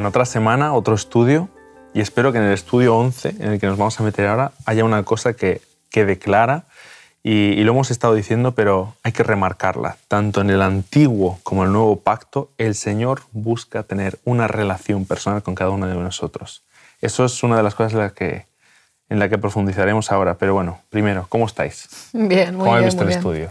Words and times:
Bueno, 0.00 0.08
otra 0.08 0.24
semana, 0.24 0.72
otro 0.72 0.94
estudio, 0.94 1.50
y 1.92 2.00
espero 2.00 2.32
que 2.32 2.38
en 2.38 2.44
el 2.44 2.54
estudio 2.54 2.96
11, 2.96 3.34
en 3.38 3.52
el 3.52 3.60
que 3.60 3.66
nos 3.66 3.76
vamos 3.76 4.00
a 4.00 4.02
meter 4.02 4.28
ahora, 4.28 4.52
haya 4.64 4.82
una 4.82 5.02
cosa 5.02 5.34
que 5.34 5.60
quede 5.90 6.18
clara, 6.18 6.64
y, 7.22 7.32
y 7.32 7.64
lo 7.64 7.72
hemos 7.72 7.90
estado 7.90 8.14
diciendo, 8.14 8.52
pero 8.54 8.94
hay 9.02 9.12
que 9.12 9.22
remarcarla. 9.22 9.98
Tanto 10.08 10.40
en 10.40 10.48
el 10.48 10.62
antiguo 10.62 11.38
como 11.42 11.64
en 11.64 11.66
el 11.66 11.74
nuevo 11.74 11.96
pacto, 12.00 12.50
el 12.56 12.76
Señor 12.76 13.20
busca 13.32 13.82
tener 13.82 14.18
una 14.24 14.48
relación 14.48 15.04
personal 15.04 15.42
con 15.42 15.54
cada 15.54 15.68
uno 15.68 15.86
de 15.86 15.94
nosotros. 15.96 16.62
Eso 17.02 17.26
es 17.26 17.42
una 17.42 17.58
de 17.58 17.62
las 17.62 17.74
cosas 17.74 17.92
en 17.92 17.98
las 17.98 18.12
que, 18.12 18.46
en 19.10 19.18
la 19.18 19.28
que 19.28 19.36
profundizaremos 19.36 20.10
ahora. 20.12 20.38
Pero 20.38 20.54
bueno, 20.54 20.80
primero, 20.88 21.26
¿cómo 21.28 21.44
estáis? 21.44 22.08
Bien, 22.14 22.54
muy 22.56 22.64
¿Cómo 22.64 22.76
habéis 22.76 22.94
bien, 22.94 23.04
visto 23.04 23.04
muy 23.04 23.34
el 23.36 23.40
bien. 23.40 23.50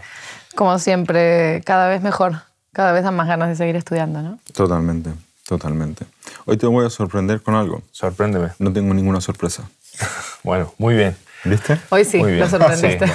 Como 0.56 0.80
siempre, 0.80 1.62
cada 1.64 1.86
vez 1.86 2.02
mejor. 2.02 2.42
Cada 2.72 2.90
vez 2.90 3.04
dan 3.04 3.14
más 3.14 3.28
ganas 3.28 3.50
de 3.50 3.54
seguir 3.54 3.76
estudiando, 3.76 4.20
¿no? 4.20 4.40
Totalmente, 4.52 5.10
totalmente. 5.50 6.06
Hoy 6.46 6.56
te 6.56 6.66
voy 6.66 6.86
a 6.86 6.90
sorprender 6.90 7.42
con 7.42 7.54
algo. 7.56 7.82
Sorpréndeme. 7.90 8.50
No 8.60 8.72
tengo 8.72 8.94
ninguna 8.94 9.20
sorpresa. 9.20 9.68
Bueno, 10.42 10.72
muy 10.78 10.94
bien. 10.94 11.14
¿Viste? 11.44 11.78
Hoy 11.90 12.02
sí, 12.06 12.16
Muy 12.16 12.30
bien. 12.32 12.40
lo 12.40 12.48
sorprendiste. 12.48 13.06
Sí. 13.06 13.12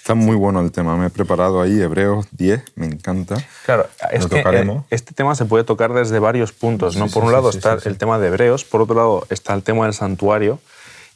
Está 0.00 0.14
muy 0.14 0.36
bueno 0.36 0.60
el 0.60 0.70
tema. 0.70 0.96
Me 0.98 1.06
he 1.06 1.10
preparado 1.10 1.62
ahí 1.62 1.80
Hebreos 1.80 2.26
10, 2.32 2.62
me 2.74 2.84
encanta. 2.86 3.36
Claro, 3.64 3.86
es 4.10 4.24
Lo 4.24 4.28
que 4.28 4.36
tocaremos. 4.38 4.82
eh, 4.82 4.86
este 4.90 5.14
tema 5.14 5.34
se 5.34 5.46
puede 5.46 5.64
tocar 5.64 5.94
desde 5.94 6.18
varios 6.18 6.52
puntos. 6.52 6.96
¿no? 6.96 7.08
Sí, 7.08 7.14
por 7.14 7.22
sí, 7.22 7.26
un 7.28 7.32
lado 7.32 7.50
sí, 7.52 7.56
está 7.58 7.76
sí, 7.76 7.84
sí. 7.84 7.88
el 7.88 7.96
tema 7.96 8.18
de 8.18 8.28
Hebreos, 8.28 8.64
por 8.64 8.82
otro 8.82 8.94
lado 8.96 9.26
está 9.30 9.54
el 9.54 9.62
tema 9.62 9.84
del 9.86 9.94
santuario, 9.94 10.58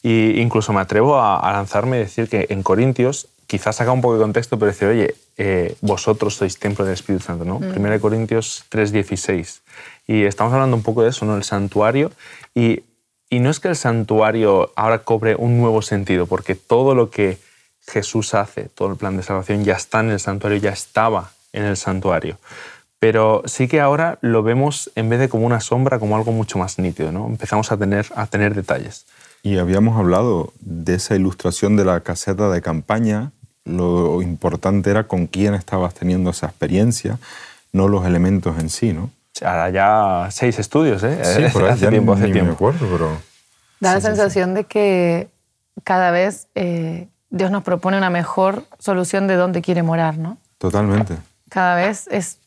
y 0.03 0.41
incluso 0.41 0.73
me 0.73 0.81
atrevo 0.81 1.19
a, 1.19 1.39
a 1.39 1.53
lanzarme 1.53 1.97
y 1.99 2.01
decir 2.01 2.31
que 2.31 2.47
en 2.49 2.63
Corintios, 2.63 3.29
quizás 3.47 3.77
saca 3.77 3.93
un 3.93 4.01
poco 4.01 4.15
de 4.15 4.21
contexto, 4.21 4.59
pero 4.59 4.71
decir, 4.71 4.89
oye, 4.89 5.15
eh, 5.37 5.77
vosotros 5.81 6.35
sois 6.35 6.59
templo 6.59 6.85
del 6.85 6.95
Espíritu 6.95 7.25
Santo, 7.25 7.45
¿no? 7.45 7.59
Primera 7.59 7.95
de 7.95 8.01
Corintios 8.01 8.65
3.16. 8.71 9.61
Y 10.07 10.25
estamos 10.25 10.53
hablando 10.53 10.77
un 10.77 10.83
poco 10.83 11.03
de 11.03 11.11
eso, 11.11 11.25
¿no? 11.27 11.37
El 11.37 11.45
santuario. 11.45 12.11
Y, 12.55 12.85
y 13.31 13.41
no 13.41 13.51
es 13.51 13.61
que 13.61 13.69
el 13.69 13.77
santuario 13.77 14.73
ahora 14.77 15.01
cobre 15.01 15.37
un 15.37 15.59
nuevo 15.59 15.83
sentido, 15.83 16.27
porque 16.27 16.55
todo 16.55 16.95
lo 16.95 17.11
que 17.11 17.39
Jesús 17.87 18.35
hace, 18.35 18.65
todo 18.65 18.91
el 18.91 18.97
plan 18.97 19.17
de 19.17 19.23
salvación 19.23 19.65
ya 19.65 19.75
está 19.75 20.01
en 20.01 20.11
el 20.11 20.21
santuario, 20.21 20.59
ya 20.59 20.71
estaba 20.71 21.31
en 21.53 21.65
el 21.65 21.77
santuario. 21.77 22.39
Pero 22.99 23.43
sí 23.47 23.69
que 23.69 23.81
ahora 23.81 24.19
lo 24.23 24.43
vemos 24.43 24.91
en 24.95 25.09
vez 25.09 25.21
de 25.21 25.29
como 25.29 25.47
una 25.47 25.61
sombra, 25.61 25.99
como 25.99 26.17
algo 26.17 26.33
mucho 26.33 26.59
más 26.59 26.79
nítido, 26.79 27.13
¿no? 27.13 27.27
Empezamos 27.27 27.71
a 27.71 27.77
tener, 27.77 28.07
a 28.17 28.27
tener 28.27 28.55
detalles. 28.55 29.07
Y 29.43 29.59
habíamos 29.59 29.97
hablado 29.97 30.53
de 30.61 30.95
esa 30.95 31.15
ilustración 31.15 31.77
de 31.77 31.85
la 31.85 32.01
caseta 32.01 32.51
de 32.51 32.63
campaña. 32.63 33.31
Lo 33.67 34.23
importante 34.23 34.91
era 34.91 35.05
con 35.05 35.27
quién 35.27 35.55
estabas 35.55 35.93
teniendo 35.95 36.31
esa 36.31 36.47
experiencia, 36.47 37.19
no 37.73 37.89
los 37.89 38.07
elementos 38.07 38.59
en 38.59 38.71
sí, 38.71 38.93
¿no? 38.93 39.11
Ahora 39.45 39.69
ya 39.71 40.29
seis 40.31 40.59
estudios, 40.59 41.03
¿eh? 41.03 41.19
Sí, 41.25 41.53
por 41.53 41.65
ahí 41.67 41.71
hace 41.73 41.83
ya 41.85 41.91
tiempo, 41.91 42.15
ni 42.15 42.21
hace 42.21 42.29
me 42.29 42.33
tiempo. 42.33 42.53
acuerdo, 42.55 42.87
pero... 42.91 43.09
Da 43.81 43.93
la 43.93 44.01
Sí, 44.01 44.07
sí, 44.07 44.13
sí. 44.13 44.17
sensación 44.17 44.55
de 44.55 44.65
que 44.65 45.29
cada 45.85 46.11
vez 46.11 46.47
eh, 46.55 47.09
Dios 47.29 47.51
nos 47.51 47.63
propone 47.65 47.99
una 47.99 48.09
mejor 48.09 48.65
solución 48.79 49.27
de 49.27 49.35
dónde 49.37 49.61
quiere 49.61 49.83
morar, 49.83 50.17
¿no? 50.17 50.39
Totalmente. 50.59 51.17
Cada 51.51 51.75
vez 51.77 52.07
es 52.11 52.39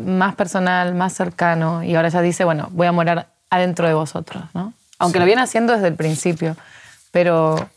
más 0.00 0.34
personal, 0.36 0.94
más 0.94 1.12
cercano, 1.12 1.82
y 1.84 1.94
ahora 1.96 2.08
ya 2.08 2.22
dice, 2.22 2.44
bueno, 2.44 2.68
voy 2.72 2.86
a 2.86 2.92
morar 2.92 3.28
adentro 3.50 3.86
de 3.86 3.94
vosotros, 3.94 4.44
¿no? 4.54 4.72
Aunque 4.98 5.18
lo 5.18 5.26
viene 5.26 5.42
haciendo 5.42 5.74
desde 5.74 5.88
el 5.88 5.94
principio, 5.94 6.56
pero 7.12 7.68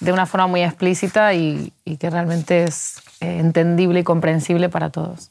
de 0.00 0.12
una 0.12 0.26
forma 0.26 0.46
muy 0.46 0.62
explícita 0.62 1.34
y, 1.34 1.72
y 1.84 1.96
que 1.96 2.10
realmente 2.10 2.64
es 2.64 3.00
eh, 3.20 3.38
entendible 3.38 4.00
y 4.00 4.04
comprensible 4.04 4.68
para 4.68 4.90
todos. 4.90 5.30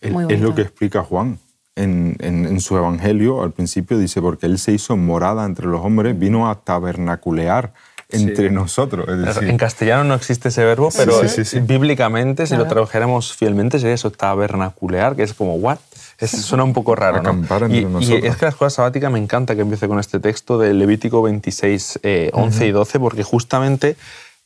El- 0.00 0.30
es 0.30 0.40
lo 0.40 0.54
que 0.54 0.62
explica 0.62 1.02
Juan 1.02 1.38
en, 1.76 2.16
en- 2.20 2.46
en 2.46 2.60
su 2.60 2.76
evangelio. 2.76 3.42
Al 3.42 3.52
principio 3.52 3.98
dice, 3.98 4.20
porque 4.20 4.46
él 4.46 4.58
se 4.58 4.72
hizo 4.72 4.96
morada 4.96 5.44
entre 5.44 5.66
los 5.66 5.80
hombres, 5.84 6.18
vino 6.18 6.48
a 6.50 6.56
tabernaculear 6.60 7.72
entre 8.10 8.50
nosotros. 8.50 9.08
Es 9.08 9.18
decir, 9.18 9.48
En 9.48 9.56
castellano 9.56 10.04
no 10.04 10.14
existe 10.14 10.50
ese 10.50 10.62
verbo, 10.64 10.90
pero 10.94 11.20
sí, 11.20 11.28
sí, 11.28 11.44
sí. 11.44 11.60
bíblicamente, 11.60 12.46
si 12.46 12.54
lo 12.54 12.66
tradujéramos 12.68 13.34
fielmente, 13.34 13.78
sería 13.80 13.94
eso, 13.94 14.10
tabernaculear, 14.12 15.16
que 15.16 15.22
es 15.24 15.32
como, 15.34 15.54
¿what? 15.56 15.78
Es- 16.18 16.30
suena 16.30 16.64
un 16.64 16.72
poco 16.72 16.94
raro, 16.94 17.16
¿no? 17.16 17.20
Acampar 17.22 17.64
entre 17.64 17.80
Y, 17.80 18.14
es 18.26 18.36
que 18.36 18.44
la 18.44 18.50
escuela 18.50 18.70
sabática 18.70 19.10
me 19.10 19.18
encanta 19.18 19.54
que 19.54 19.62
empiece 19.62 19.88
con 19.88 19.98
este 19.98 20.20
texto 20.20 20.58
de 20.58 20.72
Levítico 20.74 21.22
26, 21.22 22.00
eh, 22.02 22.30
11 22.32 22.66
y 22.66 22.70
12, 22.70 23.00
porque 23.00 23.22
justamente 23.24 23.96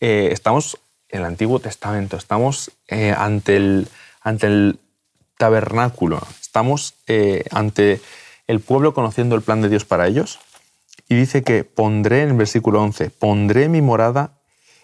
eh, 0.00 0.30
estamos 0.32 0.78
en 1.10 1.20
el 1.20 1.26
Antiguo 1.26 1.58
Testamento, 1.60 2.16
estamos 2.16 2.70
eh, 2.88 3.14
ante, 3.16 3.56
el, 3.56 3.88
ante 4.22 4.46
el 4.46 4.78
tabernáculo, 5.36 6.20
estamos 6.40 6.94
eh, 7.06 7.44
ante 7.50 8.00
el 8.46 8.60
pueblo 8.60 8.94
conociendo 8.94 9.36
el 9.36 9.42
plan 9.42 9.60
de 9.62 9.68
Dios 9.68 9.84
para 9.84 10.06
ellos, 10.06 10.38
y 11.08 11.14
dice 11.16 11.42
que 11.42 11.64
pondré, 11.64 12.22
en 12.22 12.30
el 12.30 12.36
versículo 12.36 12.82
11, 12.82 13.10
pondré 13.10 13.68
mi 13.68 13.80
morada 13.80 14.32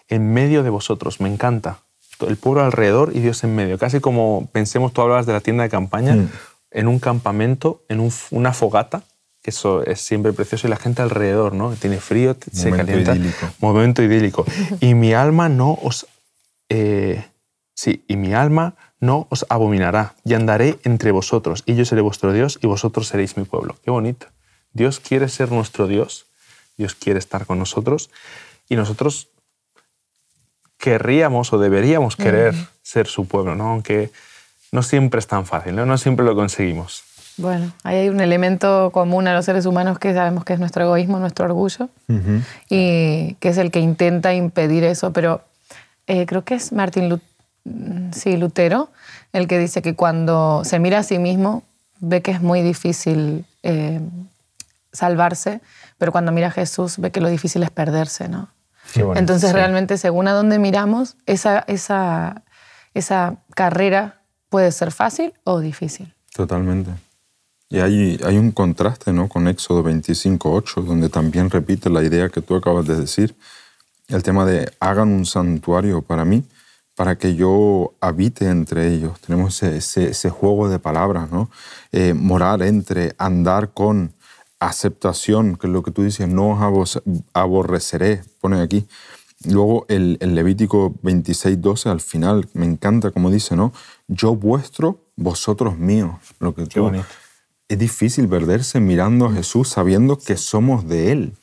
en 0.07 0.33
medio 0.33 0.63
de 0.63 0.69
vosotros. 0.71 1.19
Me 1.19 1.29
encanta. 1.29 1.79
El 2.27 2.37
pueblo 2.37 2.63
alrededor 2.63 3.11
y 3.13 3.19
Dios 3.19 3.43
en 3.43 3.53
medio. 3.55 3.77
Casi 3.77 3.99
como 3.99 4.47
pensemos, 4.51 4.93
tú 4.93 5.01
hablabas 5.01 5.25
de 5.25 5.33
la 5.33 5.41
tienda 5.41 5.63
de 5.63 5.69
campaña, 5.69 6.15
Mm. 6.15 6.29
En 6.75 6.87
un 6.87 6.99
campamento, 6.99 7.83
en 7.89 7.99
un- 7.99 8.13
una 8.31 8.53
fogata, 8.53 9.03
que 9.41 9.51
eso 9.51 9.83
es 9.83 10.01
siempre 10.01 10.33
precioso, 10.33 10.67
y 10.67 10.69
la 10.69 10.75
gente 10.77 11.01
alrededor, 11.01 11.53
¿no? 11.53 11.71
Tiene 11.73 11.99
frío, 11.99 12.35
se 12.51 12.69
calienta. 12.71 13.15
idílico. 13.15 13.49
Momento 13.59 14.01
idílico. 14.03 14.45
Y 14.81 14.93
mi 14.93 15.13
alma 15.13 15.49
no 15.49 15.73
os... 15.81 16.07
eh, 16.69 17.23
sí, 17.73 18.03
y 18.07 18.15
mi 18.17 18.33
alma 18.33 18.75
no 18.99 19.27
os 19.29 19.45
abominará, 19.49 20.15
y 20.23 20.33
andaré 20.33 20.79
entre 20.83 21.11
vosotros, 21.11 21.63
y 21.65 21.75
yo 21.75 21.85
seré 21.85 22.01
vuestro 22.01 22.33
Dios, 22.33 22.57
y 22.61 22.67
vosotros 22.67 23.07
seréis 23.07 23.37
mi 23.37 23.43
pueblo. 23.43 23.75
Qué 23.83 23.91
bonito. 23.91 24.27
Dios 24.73 24.99
quiere 24.99 25.29
ser 25.29 25.51
nuestro 25.51 25.87
Dios, 25.87 26.25
Dios 26.77 26.95
quiere 26.95 27.19
estar 27.19 27.45
con 27.45 27.59
nosotros, 27.59 28.09
y 28.67 28.75
nosotros 28.75 29.29
querríamos 30.77 31.53
o 31.53 31.57
deberíamos 31.59 32.15
querer 32.15 32.55
ser 32.81 33.07
su 33.07 33.27
pueblo, 33.27 33.55
¿no? 33.55 33.69
Aunque 33.69 34.11
no 34.75 34.83
siempre 34.83 35.19
es 35.19 35.27
tan 35.27 35.45
fácil, 35.45 35.75
¿no? 35.75 35.85
No 35.85 35.97
siempre 35.97 36.25
lo 36.25 36.35
conseguimos. 36.35 37.03
Bueno, 37.37 37.73
ahí 37.83 37.97
hay 37.97 38.09
un 38.09 38.21
elemento 38.21 38.91
común 38.93 39.27
a 39.27 39.33
los 39.33 39.43
seres 39.45 39.65
humanos 39.65 39.99
que 39.99 40.13
sabemos 40.13 40.45
que 40.45 40.53
es 40.53 40.59
nuestro 40.59 40.83
egoísmo, 40.85 41.19
nuestro 41.19 41.45
orgullo, 41.45 41.89
y 42.69 43.33
que 43.39 43.49
es 43.49 43.57
el 43.57 43.71
que 43.71 43.79
intenta 43.79 44.33
impedir 44.33 44.83
eso, 44.83 45.11
pero 45.11 45.41
eh, 46.07 46.25
creo 46.25 46.43
que 46.45 46.55
es 46.55 46.71
Martín 46.71 47.09
Lu- 47.09 47.19
sí, 48.13 48.37
Lutero 48.37 48.89
el 49.33 49.47
que 49.47 49.59
dice 49.59 49.81
que 49.81 49.95
cuando 49.95 50.61
se 50.63 50.79
mira 50.79 50.99
a 50.99 51.03
sí 51.03 51.17
mismo 51.19 51.63
ve 51.99 52.21
que 52.21 52.31
es 52.31 52.41
muy 52.41 52.61
difícil 52.61 53.43
eh, 53.63 53.99
salvarse, 54.93 55.59
pero 55.97 56.11
cuando 56.13 56.31
mira 56.31 56.47
a 56.47 56.51
Jesús 56.51 56.97
ve 56.99 57.11
que 57.11 57.19
lo 57.19 57.27
difícil 57.29 57.63
es 57.63 57.69
perderse, 57.71 58.29
¿no? 58.29 58.47
Entonces 59.15 59.49
sí. 59.49 59.55
realmente 59.55 59.97
según 59.97 60.27
a 60.29 60.31
dónde 60.33 60.57
miramos, 60.59 61.15
esa, 61.25 61.65
esa, 61.67 62.43
esa 62.93 63.35
carrera 63.55 64.19
puede 64.55 64.71
ser 64.71 64.93
fácil 64.93 65.33
o 65.43 65.59
difícil. 65.59 66.13
Totalmente. 66.33 66.91
Y 67.69 67.79
hay, 67.79 68.17
hay 68.23 68.37
un 68.37 68.51
contraste 68.53 69.11
¿no? 69.11 69.27
con 69.27 69.49
Éxodo 69.49 69.83
25.8, 69.83 70.81
donde 70.85 71.09
también 71.09 71.49
repite 71.49 71.89
la 71.89 72.01
idea 72.01 72.29
que 72.29 72.39
tú 72.41 72.55
acabas 72.55 72.85
de 72.87 72.95
decir, 72.95 73.35
el 74.07 74.23
tema 74.23 74.45
de 74.45 74.71
hagan 74.79 75.09
un 75.09 75.25
santuario 75.25 76.01
para 76.01 76.23
mí, 76.23 76.41
para 76.95 77.17
que 77.17 77.35
yo 77.35 77.91
habite 77.99 78.47
entre 78.47 78.93
ellos. 78.93 79.19
Tenemos 79.19 79.61
ese, 79.61 79.75
ese- 79.75 80.09
ese 80.11 80.29
juego 80.29 80.69
de 80.69 80.79
palabras, 80.79 81.29
¿no? 81.31 81.49
Eh, 81.91 82.13
morar 82.13 82.61
entre, 82.63 83.13
andar 83.17 83.73
con 83.73 84.13
aceptación, 84.61 85.57
que 85.57 85.67
es 85.67 85.73
lo 85.73 85.83
que 85.83 85.91
tú 85.91 86.01
dices, 86.03 86.29
no 86.29 86.51
os 86.79 87.01
aborreceré, 87.33 88.23
pone 88.39 88.61
aquí. 88.61 88.87
Luego 89.43 89.85
el, 89.89 90.17
el 90.21 90.33
Levítico 90.33 90.93
26.12 91.03 91.87
al 91.91 91.99
final, 91.99 92.47
me 92.53 92.65
encanta 92.65 93.11
como 93.11 93.29
dice, 93.29 93.55
¿no? 93.57 93.73
Yo 94.07 94.35
vuestro, 94.35 94.99
vosotros 95.15 95.77
míos. 95.77 96.15
Lo 96.39 96.53
que 96.53 96.65
tú- 96.65 96.69
es 97.67 97.79
difícil 97.79 98.27
perderse 98.27 98.79
mirando 98.79 99.25
a 99.25 99.33
Jesús 99.33 99.69
sabiendo 99.69 100.17
que 100.17 100.37
somos 100.37 100.87
de 100.87 101.11
Él. 101.11 101.33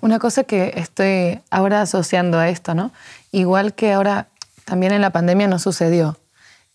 Una 0.00 0.18
cosa 0.18 0.44
que 0.44 0.74
estoy 0.76 1.40
ahora 1.50 1.80
asociando 1.82 2.38
a 2.38 2.48
esto, 2.48 2.74
¿no? 2.74 2.92
Igual 3.32 3.74
que 3.74 3.92
ahora 3.92 4.28
también 4.64 4.92
en 4.92 5.00
la 5.00 5.10
pandemia 5.10 5.46
nos 5.48 5.62
sucedió, 5.62 6.18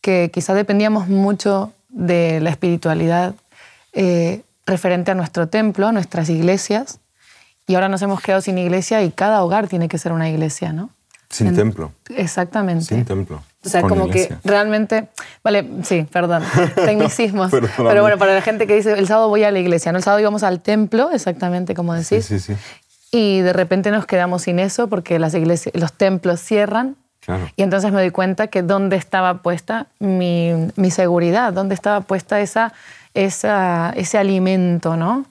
que 0.01 0.31
quizá 0.33 0.53
dependíamos 0.53 1.07
mucho 1.07 1.73
de 1.89 2.39
la 2.41 2.49
espiritualidad 2.49 3.35
eh, 3.93 4.41
referente 4.65 5.11
a 5.11 5.15
nuestro 5.15 5.47
templo, 5.47 5.87
a 5.87 5.91
nuestras 5.91 6.29
iglesias, 6.29 6.99
y 7.67 7.75
ahora 7.75 7.89
nos 7.89 8.01
hemos 8.01 8.21
quedado 8.21 8.41
sin 8.41 8.57
iglesia 8.57 9.03
y 9.03 9.11
cada 9.11 9.43
hogar 9.43 9.67
tiene 9.67 9.87
que 9.87 9.97
ser 9.97 10.13
una 10.13 10.29
iglesia, 10.29 10.73
¿no? 10.73 10.89
Sin 11.31 11.47
En- 11.47 11.55
templo. 11.55 11.91
Exactamente. 12.15 12.85
Sin 12.85 13.05
templo. 13.05 13.41
O 13.63 13.69
sea, 13.69 13.81
como 13.83 14.07
iglesia. 14.07 14.39
que 14.41 14.49
realmente, 14.49 15.09
vale, 15.43 15.67
sí, 15.83 16.05
perdón, 16.11 16.43
tecnicismos. 16.75 17.51
Pero 17.51 18.01
bueno, 18.01 18.17
para 18.17 18.33
la 18.33 18.41
gente 18.41 18.67
que 18.67 18.75
dice, 18.75 18.93
el 18.93 19.07
sábado 19.07 19.29
voy 19.29 19.43
a 19.43 19.51
la 19.51 19.59
iglesia, 19.59 19.91
¿no? 19.91 19.97
El 19.99 20.03
sábado 20.03 20.19
íbamos 20.19 20.43
al 20.43 20.61
templo, 20.61 21.11
exactamente 21.11 21.73
como 21.75 21.93
decís. 21.93 22.25
Sí, 22.25 22.39
sí, 22.39 22.53
sí. 22.53 22.55
Y 23.11 23.41
de 23.41 23.53
repente 23.53 23.91
nos 23.91 24.05
quedamos 24.05 24.43
sin 24.43 24.57
eso 24.59 24.87
porque 24.87 25.19
las 25.19 25.33
iglesias, 25.35 25.73
los 25.75 25.93
templos 25.93 26.39
cierran. 26.41 26.95
Claro. 27.19 27.49
Y 27.55 27.61
entonces 27.61 27.91
me 27.91 27.99
doy 28.01 28.09
cuenta 28.11 28.47
que 28.47 28.63
dónde 28.63 28.95
estaba 28.95 29.43
puesta 29.43 29.87
mi, 29.99 30.53
mi 30.75 30.89
seguridad, 30.89 31.53
dónde 31.53 31.75
estaba 31.75 32.01
puesta 32.01 32.41
esa 32.41 32.73
esa, 33.13 33.91
ese 33.95 34.17
alimento, 34.17 34.95
¿no? 34.95 35.25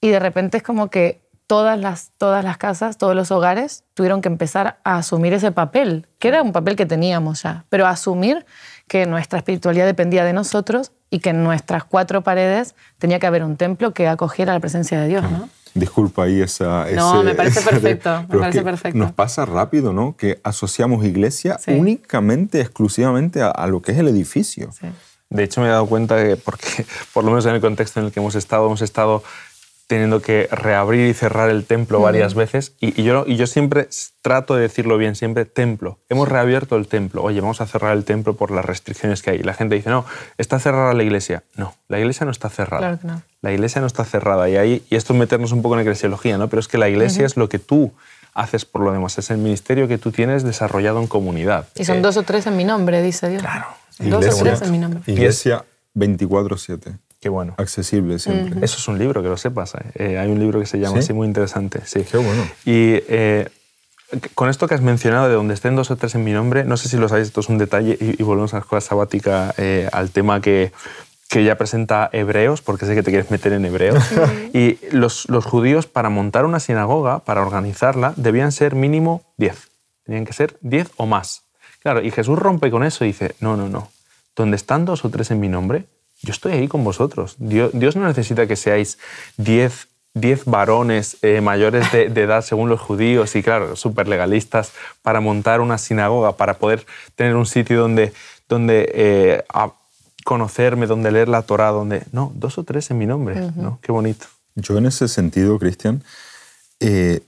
Y 0.00 0.08
de 0.10 0.18
repente 0.20 0.58
es 0.58 0.62
como 0.62 0.88
que 0.88 1.20
todas 1.46 1.78
las, 1.78 2.12
todas 2.18 2.44
las 2.44 2.58
casas, 2.58 2.98
todos 2.98 3.14
los 3.14 3.30
hogares 3.30 3.84
tuvieron 3.94 4.20
que 4.20 4.28
empezar 4.28 4.78
a 4.84 4.98
asumir 4.98 5.32
ese 5.32 5.52
papel, 5.52 6.06
que 6.18 6.28
era 6.28 6.42
un 6.42 6.52
papel 6.52 6.76
que 6.76 6.86
teníamos 6.86 7.42
ya, 7.42 7.64
pero 7.68 7.86
asumir 7.86 8.44
que 8.88 9.06
nuestra 9.06 9.38
espiritualidad 9.38 9.86
dependía 9.86 10.24
de 10.24 10.32
nosotros 10.32 10.92
y 11.10 11.20
que 11.20 11.30
en 11.30 11.44
nuestras 11.44 11.84
cuatro 11.84 12.22
paredes 12.22 12.74
tenía 12.98 13.18
que 13.18 13.26
haber 13.26 13.44
un 13.44 13.56
templo 13.56 13.92
que 13.92 14.08
acogiera 14.08 14.52
la 14.52 14.60
presencia 14.60 15.00
de 15.00 15.08
Dios, 15.08 15.22
¿no? 15.30 15.48
Disculpa 15.74 16.24
ahí 16.24 16.40
esa... 16.40 16.86
No, 16.92 17.22
me 17.22 17.34
parece 17.34 17.60
perfecto, 17.70 18.24
me 18.28 18.38
parece 18.38 18.62
perfecto. 18.62 18.98
Nos 18.98 19.12
pasa 19.12 19.44
rápido, 19.44 19.92
¿no? 19.92 20.16
Que 20.16 20.40
asociamos 20.42 21.04
iglesia 21.04 21.58
únicamente, 21.66 22.60
exclusivamente 22.60 23.42
a, 23.42 23.66
lo 23.66 23.82
que 23.82 23.92
es 23.92 23.98
el 23.98 24.08
edificio. 24.08 24.70
De 25.28 25.42
hecho, 25.42 25.60
me 25.60 25.66
he 25.66 25.70
dado 25.70 25.86
cuenta 25.86 26.22
que, 26.22 26.36
porque 26.36 26.86
por 27.12 27.24
lo 27.24 27.30
menos 27.30 27.44
en 27.46 27.54
el 27.54 27.60
contexto 27.60 28.00
en 28.00 28.06
el 28.06 28.12
que 28.12 28.20
hemos 28.20 28.34
estado, 28.34 28.66
hemos 28.66 28.80
estado 28.82 29.22
teniendo 29.86 30.20
que 30.20 30.48
reabrir 30.50 31.08
y 31.08 31.14
cerrar 31.14 31.48
el 31.48 31.64
templo 31.64 32.00
varias 32.00 32.34
veces. 32.34 32.74
Y, 32.80 33.02
yo, 33.04 33.24
y 33.26 33.36
yo 33.36 33.46
siempre 33.46 33.88
trato 34.20 34.56
de 34.56 34.62
decirlo 34.62 34.98
bien, 34.98 35.14
siempre 35.14 35.44
templo. 35.44 35.98
Hemos 36.08 36.28
reabierto 36.28 36.76
el 36.76 36.88
templo. 36.88 37.22
Oye, 37.22 37.40
vamos 37.40 37.60
a 37.60 37.66
cerrar 37.66 37.96
el 37.96 38.04
templo 38.04 38.34
por 38.34 38.50
las 38.50 38.64
restricciones 38.64 39.22
que 39.22 39.30
hay. 39.30 39.38
La 39.38 39.54
gente 39.54 39.76
dice, 39.76 39.90
no, 39.90 40.04
está 40.38 40.58
cerrada 40.58 40.92
la 40.92 41.04
iglesia. 41.04 41.44
No, 41.54 41.74
la 41.88 42.00
iglesia 42.00 42.24
no 42.24 42.32
está 42.32 42.48
cerrada. 42.48 42.80
Claro 42.80 42.98
que 43.00 43.06
no. 43.06 43.22
La 43.42 43.52
iglesia 43.52 43.80
no 43.80 43.86
está 43.86 44.04
cerrada. 44.04 44.48
Y, 44.48 44.56
ahí, 44.56 44.84
y 44.90 44.96
esto 44.96 45.12
es 45.12 45.18
meternos 45.18 45.52
un 45.52 45.62
poco 45.62 45.74
en 45.74 45.78
la 45.78 45.82
eclesiología, 45.82 46.36
¿no? 46.36 46.48
pero 46.48 46.58
es 46.58 46.66
que 46.66 46.78
la 46.78 46.88
iglesia 46.88 47.24
es 47.24 47.36
lo 47.36 47.48
que 47.48 47.60
tú 47.60 47.92
haces 48.34 48.64
por 48.64 48.82
lo 48.82 48.92
demás. 48.92 49.16
Es 49.18 49.30
el 49.30 49.38
ministerio 49.38 49.86
que 49.86 49.98
tú 49.98 50.10
tienes 50.10 50.42
desarrollado 50.42 51.00
en 51.00 51.06
comunidad. 51.06 51.68
Y 51.76 51.84
son 51.84 52.02
dos 52.02 52.16
o 52.16 52.24
tres 52.24 52.46
en 52.48 52.56
mi 52.56 52.64
nombre, 52.64 53.02
dice 53.02 53.28
Dios. 53.28 53.42
Claro. 53.42 53.66
Dos 54.00 54.26
o 54.26 54.42
tres 54.42 54.62
en 54.62 54.72
mi 54.72 54.78
nombre. 54.78 55.00
Iglesia 55.06 55.64
24-7. 55.94 56.98
Qué 57.26 57.30
bueno. 57.30 57.54
Accesible 57.56 58.20
siempre. 58.20 58.64
Eso 58.64 58.78
es 58.78 58.86
un 58.86 59.00
libro, 59.00 59.20
que 59.20 59.28
lo 59.28 59.36
sepas. 59.36 59.74
¿eh? 59.74 59.80
Eh, 59.96 60.16
hay 60.16 60.30
un 60.30 60.38
libro 60.38 60.60
que 60.60 60.66
se 60.66 60.78
llama 60.78 61.00
así 61.00 61.12
muy 61.12 61.26
interesante. 61.26 61.80
Sí. 61.84 62.04
Qué 62.08 62.18
bueno. 62.18 62.44
Y 62.64 63.02
eh, 63.08 63.48
con 64.36 64.48
esto 64.48 64.68
que 64.68 64.76
has 64.76 64.80
mencionado 64.80 65.28
de 65.28 65.34
donde 65.34 65.52
estén 65.52 65.74
dos 65.74 65.90
o 65.90 65.96
tres 65.96 66.14
en 66.14 66.22
mi 66.22 66.30
nombre, 66.30 66.62
no 66.62 66.76
sé 66.76 66.88
si 66.88 66.96
lo 66.96 67.08
sabéis, 67.08 67.26
esto 67.26 67.40
es 67.40 67.48
un 67.48 67.58
detalle 67.58 67.98
y, 68.00 68.22
volvemos 68.22 68.54
a 68.54 68.58
la 68.58 68.60
escuela 68.60 68.80
sabática 68.80 69.52
al 69.90 70.10
tema 70.10 70.40
que, 70.40 70.70
que 71.28 71.42
ya 71.42 71.58
presenta 71.58 72.10
Hebreos, 72.12 72.62
porque 72.62 72.86
sé 72.86 72.94
que 72.94 73.02
te 73.02 73.10
quieres 73.10 73.32
meter 73.32 73.52
en 73.54 73.64
Hebreos. 73.64 74.04
y 74.54 74.78
los, 74.92 75.28
los 75.28 75.44
judíos, 75.44 75.88
para 75.88 76.08
montar 76.08 76.44
una 76.44 76.60
sinagoga, 76.60 77.24
para 77.24 77.42
organizarla, 77.42 78.14
debían 78.14 78.52
ser 78.52 78.76
mínimo 78.76 79.24
10. 79.38 79.68
Tenían 80.04 80.24
que 80.24 80.32
ser 80.32 80.56
10 80.60 80.92
o 80.96 81.06
más. 81.06 81.42
Claro, 81.82 82.04
y 82.04 82.12
Jesús 82.12 82.38
rompe 82.38 82.70
con 82.70 82.84
eso 82.84 83.04
y 83.04 83.08
dice, 83.08 83.34
no, 83.40 83.56
no, 83.56 83.68
no. 83.68 83.88
Donde 84.36 84.54
están 84.54 84.84
dos 84.84 85.04
o 85.04 85.10
tres 85.10 85.32
en 85.32 85.40
mi 85.40 85.48
nombre, 85.48 85.86
yo 86.22 86.32
estoy 86.32 86.52
ahí 86.52 86.68
con 86.68 86.84
vosotros. 86.84 87.36
Dios, 87.38 87.96
no 87.96 88.06
necesita 88.06 88.46
que 88.46 88.56
seáis 88.56 88.98
diez, 89.36 89.88
varones 90.46 91.18
eh, 91.22 91.40
mayores 91.40 91.92
de, 91.92 92.04
edad 92.04 92.42
según 92.42 92.68
los 92.68 92.80
judíos 92.80 93.36
y, 93.36 93.42
claro, 93.42 93.76
súper 93.76 94.08
legalistas 94.08 94.72
para 95.02 95.20
montar 95.20 95.60
una 95.60 95.78
sinagoga, 95.78 96.36
para 96.36 96.54
poder 96.54 96.86
tener 97.14 97.36
un 97.36 97.46
sitio 97.46 97.80
donde, 97.80 98.12
donde 98.48 98.90
eh, 98.94 99.44
conocerme, 100.24 100.86
donde 100.86 101.12
leer 101.12 101.28
la 101.28 101.42
Torah, 101.42 101.68
donde... 101.70 102.02
No, 102.12 102.32
dos 102.34 102.58
o 102.58 102.64
tres 102.64 102.90
en 102.90 102.98
mi 102.98 103.06
nombre, 103.06 103.52
¿no? 103.54 103.78
Qué 103.82 103.92
bonito. 103.92 104.26
Yo 104.56 104.78
en 104.78 104.86
ese 104.86 105.06
sentido, 105.06 105.58
Cristian, 105.58 106.02
eh, 106.80 107.20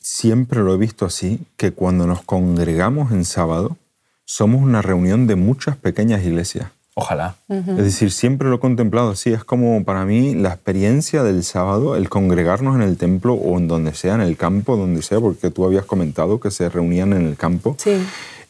siempre 0.00 0.60
lo 0.60 0.74
he 0.74 0.76
visto 0.76 1.06
así, 1.06 1.40
que 1.56 1.72
cuando 1.72 2.06
nos 2.06 2.22
congregamos 2.22 3.12
en 3.12 3.24
sábado, 3.24 3.76
somos 4.24 4.60
una 4.60 4.82
reunión 4.82 5.26
de 5.26 5.36
muchas 5.36 5.76
pequeñas 5.76 6.22
iglesias. 6.24 6.70
Ojalá. 6.96 7.34
Es 7.48 7.76
decir, 7.76 8.12
siempre 8.12 8.48
lo 8.48 8.56
he 8.56 8.60
contemplado 8.60 9.10
así. 9.10 9.32
Es 9.32 9.42
como 9.42 9.82
para 9.84 10.04
mí 10.04 10.34
la 10.34 10.50
experiencia 10.50 11.24
del 11.24 11.42
sábado, 11.42 11.96
el 11.96 12.08
congregarnos 12.08 12.76
en 12.76 12.82
el 12.82 12.96
templo 12.96 13.34
o 13.34 13.58
en 13.58 13.66
donde 13.66 13.94
sea, 13.94 14.14
en 14.14 14.20
el 14.20 14.36
campo, 14.36 14.76
donde 14.76 15.02
sea, 15.02 15.18
porque 15.18 15.50
tú 15.50 15.64
habías 15.64 15.84
comentado 15.84 16.38
que 16.38 16.52
se 16.52 16.68
reunían 16.68 17.12
en 17.12 17.26
el 17.26 17.36
campo. 17.36 17.74
Sí. 17.78 18.00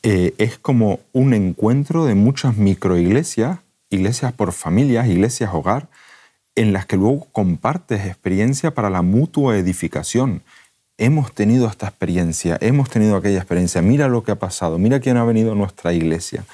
Eh, 0.02 0.34
es 0.36 0.58
como 0.58 1.00
un 1.14 1.32
encuentro 1.32 2.04
de 2.04 2.14
muchas 2.14 2.58
microiglesias, 2.58 3.60
iglesias 3.88 4.34
por 4.34 4.52
familias, 4.52 5.08
iglesias 5.08 5.50
hogar, 5.54 5.88
en 6.54 6.74
las 6.74 6.84
que 6.84 6.98
luego 6.98 7.26
compartes 7.32 8.04
experiencia 8.04 8.74
para 8.74 8.90
la 8.90 9.00
mutua 9.00 9.56
edificación. 9.56 10.42
Hemos 10.98 11.32
tenido 11.32 11.66
esta 11.66 11.88
experiencia, 11.88 12.58
hemos 12.60 12.90
tenido 12.90 13.16
aquella 13.16 13.38
experiencia, 13.38 13.80
mira 13.80 14.08
lo 14.08 14.22
que 14.22 14.32
ha 14.32 14.38
pasado, 14.38 14.78
mira 14.78 15.00
quién 15.00 15.16
ha 15.16 15.24
venido 15.24 15.52
a 15.52 15.56
nuestra 15.56 15.94
iglesia. 15.94 16.44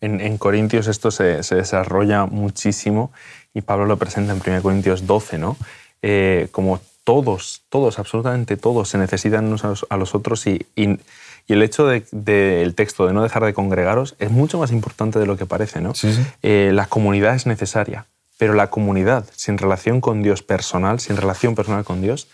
En, 0.00 0.38
Corintios 0.38 0.86
esto 0.86 1.10
se, 1.10 1.42
desarrolla 1.42 2.26
muchísimo 2.26 3.10
y 3.52 3.62
Pablo 3.62 3.86
lo 3.86 3.96
presenta 3.96 4.32
en 4.32 4.40
1 4.44 4.62
Corintios 4.62 5.06
12, 5.06 5.38
¿no? 5.38 5.56
Eh, 6.02 6.48
como 6.52 6.80
todos, 7.02 7.62
todos, 7.68 7.98
absolutamente 7.98 8.56
todos 8.56 8.90
se 8.90 8.98
necesitan 8.98 9.46
unos 9.46 9.64
a 9.88 9.96
los, 9.96 10.14
otros 10.14 10.46
y, 10.46 10.66
el 10.76 11.62
hecho 11.62 11.86
del 11.86 12.74
texto 12.74 13.06
de 13.06 13.14
no 13.14 13.22
dejar 13.22 13.44
de 13.44 13.54
congregaros 13.54 14.14
es 14.18 14.30
mucho 14.30 14.58
más 14.58 14.70
importante 14.70 15.18
de 15.18 15.24
lo 15.24 15.38
que 15.38 15.46
parece, 15.46 15.80
¿no? 15.80 15.94
Eh, 16.42 16.70
la 16.74 16.84
comunidad 16.84 17.34
es 17.34 17.46
necesaria, 17.46 18.04
pero 18.36 18.52
la 18.52 18.68
comunidad 18.68 19.24
sin 19.34 19.56
relación 19.56 20.02
con 20.02 20.22
Dios 20.22 20.42
personal, 20.42 21.00
sin 21.00 21.16
relación 21.16 21.54
personal 21.54 21.84
con 21.84 22.02
Dios, 22.02 22.28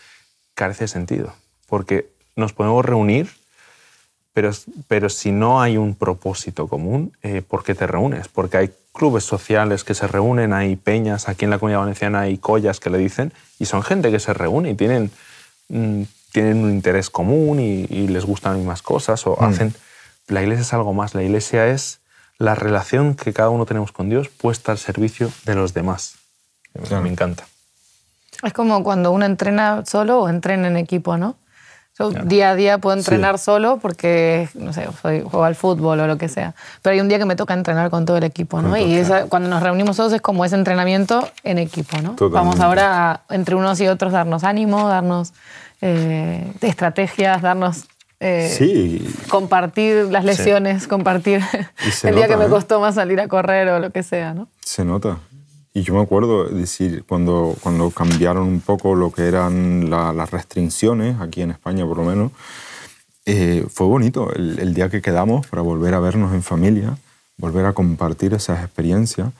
carece 0.53 0.83
de 0.83 0.87
sentido, 0.89 1.33
porque 1.67 2.09
nos 2.35 2.51
podemos 2.51 2.83
reunir 2.83 3.29
pero, 4.35 4.51
pero 4.89 5.07
si 5.07 5.31
no 5.31 5.61
hay 5.61 5.77
un 5.77 5.95
propósito 5.95 6.67
común, 6.67 7.13
eh, 7.23 7.41
¿por 7.41 7.63
qué 7.63 7.73
te 7.73 7.87
reúnes? 7.87 8.27
Porque 8.27 8.57
hay 8.57 8.69
clubes 8.91 9.23
sociales 9.23 9.85
que 9.85 9.93
se 9.93 10.07
reúnen, 10.07 10.51
hay 10.51 10.75
peñas, 10.75 11.29
aquí 11.29 11.45
en 11.45 11.51
la 11.51 11.57
Comunidad 11.57 11.79
Valenciana 11.79 12.19
hay 12.19 12.37
collas 12.37 12.81
que 12.81 12.89
le 12.89 12.97
dicen, 12.97 13.31
y 13.59 13.65
son 13.65 13.81
gente 13.81 14.11
que 14.11 14.19
se 14.19 14.33
reúne 14.33 14.71
y 14.71 14.75
tienen, 14.75 15.09
mm, 15.69 16.01
tienen 16.33 16.65
un 16.65 16.69
interés 16.69 17.09
común 17.09 17.61
y, 17.61 17.87
les 18.09 18.25
gustan 18.25 18.51
las 18.51 18.59
mismas 18.59 18.81
cosas, 18.81 19.25
o 19.25 19.37
mm. 19.39 19.43
hacen... 19.45 19.73
La 20.27 20.41
iglesia 20.41 20.63
es 20.63 20.73
algo 20.73 20.91
más, 20.91 21.13
la 21.13 21.23
iglesia 21.23 21.67
es 21.67 21.99
la 22.37 22.55
relación 22.55 23.15
que 23.15 23.31
cada 23.31 23.51
uno 23.51 23.65
tenemos 23.65 23.93
con 23.93 24.09
Dios 24.09 24.27
puesta 24.27 24.73
al 24.73 24.79
servicio 24.79 25.31
de 25.45 25.55
los 25.55 25.73
demás. 25.73 26.15
Me 26.73 27.09
encanta. 27.09 27.45
Es 28.43 28.51
como 28.51 28.83
cuando 28.83 29.11
uno 29.11 29.25
entrena 29.25 29.85
solo 29.85 30.19
o 30.21 30.27
entrena 30.27 30.67
en 30.67 30.77
equipo, 30.77 31.15
¿no? 31.15 31.37
Yo 31.97 32.09
día 32.09 32.49
a 32.49 32.55
día 32.55 32.77
puedo 32.77 32.97
entrenar 32.97 33.39
solo 33.39 33.79
porque, 33.81 34.49
no 34.53 34.73
sé, 34.73 34.85
soy, 35.01 35.21
juego 35.21 35.45
al 35.45 35.55
fútbol 35.55 36.01
o 36.01 36.07
lo 36.07 36.17
que 36.17 36.27
sea. 36.27 36.53
Pero 36.81 36.93
hay 36.93 36.99
un 36.99 37.07
día 37.07 37.19
que 37.19 37.25
me 37.25 37.37
toca 37.37 37.53
entrenar 37.53 37.89
con 37.89 38.05
todo 38.05 38.17
el 38.17 38.25
equipo, 38.25 38.61
¿no? 38.61 38.75
y 38.77 39.01
cuando 39.29 39.47
nos 39.47 39.63
reunimos 39.63 39.95
todos 39.95 40.11
es 40.11 40.21
como 40.21 40.43
ese 40.43 40.55
entrenamiento 40.55 41.27
en 41.43 41.57
equipo, 41.57 41.97
¿no? 42.01 42.15
Vamos 42.29 42.59
ahora 42.59 43.21
entre 43.29 43.55
unos 43.55 43.79
y 43.79 43.87
otros 43.87 44.11
darnos 44.11 44.43
ánimo, 44.43 44.89
darnos 44.89 45.33
eh, 45.81 46.51
estrategias, 46.61 47.41
darnos... 47.41 47.85
Eh, 48.21 48.53
sí. 48.57 49.13
Compartir 49.29 50.05
las 50.05 50.23
lesiones, 50.23 50.87
compartir 50.87 51.41
el 52.03 52.15
día 52.15 52.27
que 52.27 52.37
me 52.37 52.45
¿eh? 52.45 52.49
costó 52.49 52.79
más 52.79 52.95
salir 52.95 53.19
a 53.19 53.27
correr 53.27 53.67
o 53.69 53.79
lo 53.79 53.91
que 53.91 54.03
sea, 54.03 54.33
¿no? 54.33 54.47
Se 54.61 54.83
nota. 54.85 55.19
Y 55.75 55.83
yo 55.83 55.93
me 55.93 56.01
acuerdo, 56.01 56.45
decir, 56.45 57.03
cuando, 57.05 57.53
cuando 57.59 57.91
cambiaron 57.91 58.47
un 58.47 58.61
poco 58.61 58.95
lo 58.95 59.11
que 59.11 59.27
eran 59.27 59.89
las 59.89 60.31
restricciones, 60.31 61.19
aquí 61.19 61.41
en 61.41 61.51
España 61.51 61.85
por 61.85 61.97
lo 61.97 62.05
menos, 62.05 62.31
eh, 63.25 63.65
fue 63.69 63.85
bonito 63.85 64.33
el, 64.33 64.73
día 64.73 64.89
que 64.89 65.01
quedamos 65.01 65.45
para 65.47 65.61
volver 65.61 65.93
a 65.93 65.99
vernos 65.99 66.33
en 66.33 66.43
familia, 66.43 66.97
volver 67.35 67.65
a 67.65 67.73
compartir 67.73 68.33
esas 68.33 68.63
experiencias. 68.63 69.33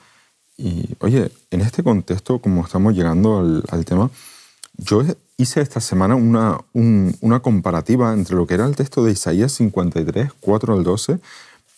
Y 0.57 0.89
oye, 0.99 1.31
en 1.51 1.61
este 1.61 1.83
contexto, 1.83 2.39
como 2.39 2.65
estamos 2.65 2.93
llegando 2.93 3.39
al, 3.39 3.63
al 3.69 3.85
tema, 3.85 4.11
yo 4.75 5.03
hice 5.37 5.61
esta 5.61 5.79
semana 5.79 6.15
una, 6.15 6.57
una 6.73 7.39
comparativa 7.39 8.13
entre 8.13 8.35
lo 8.35 8.45
que 8.45 8.55
era 8.55 8.65
el 8.65 8.75
texto 8.75 9.05
de 9.05 9.13
Isaías 9.13 9.53
53, 9.53 10.31
4 10.41 10.73
al 10.73 10.83
12, 10.83 11.17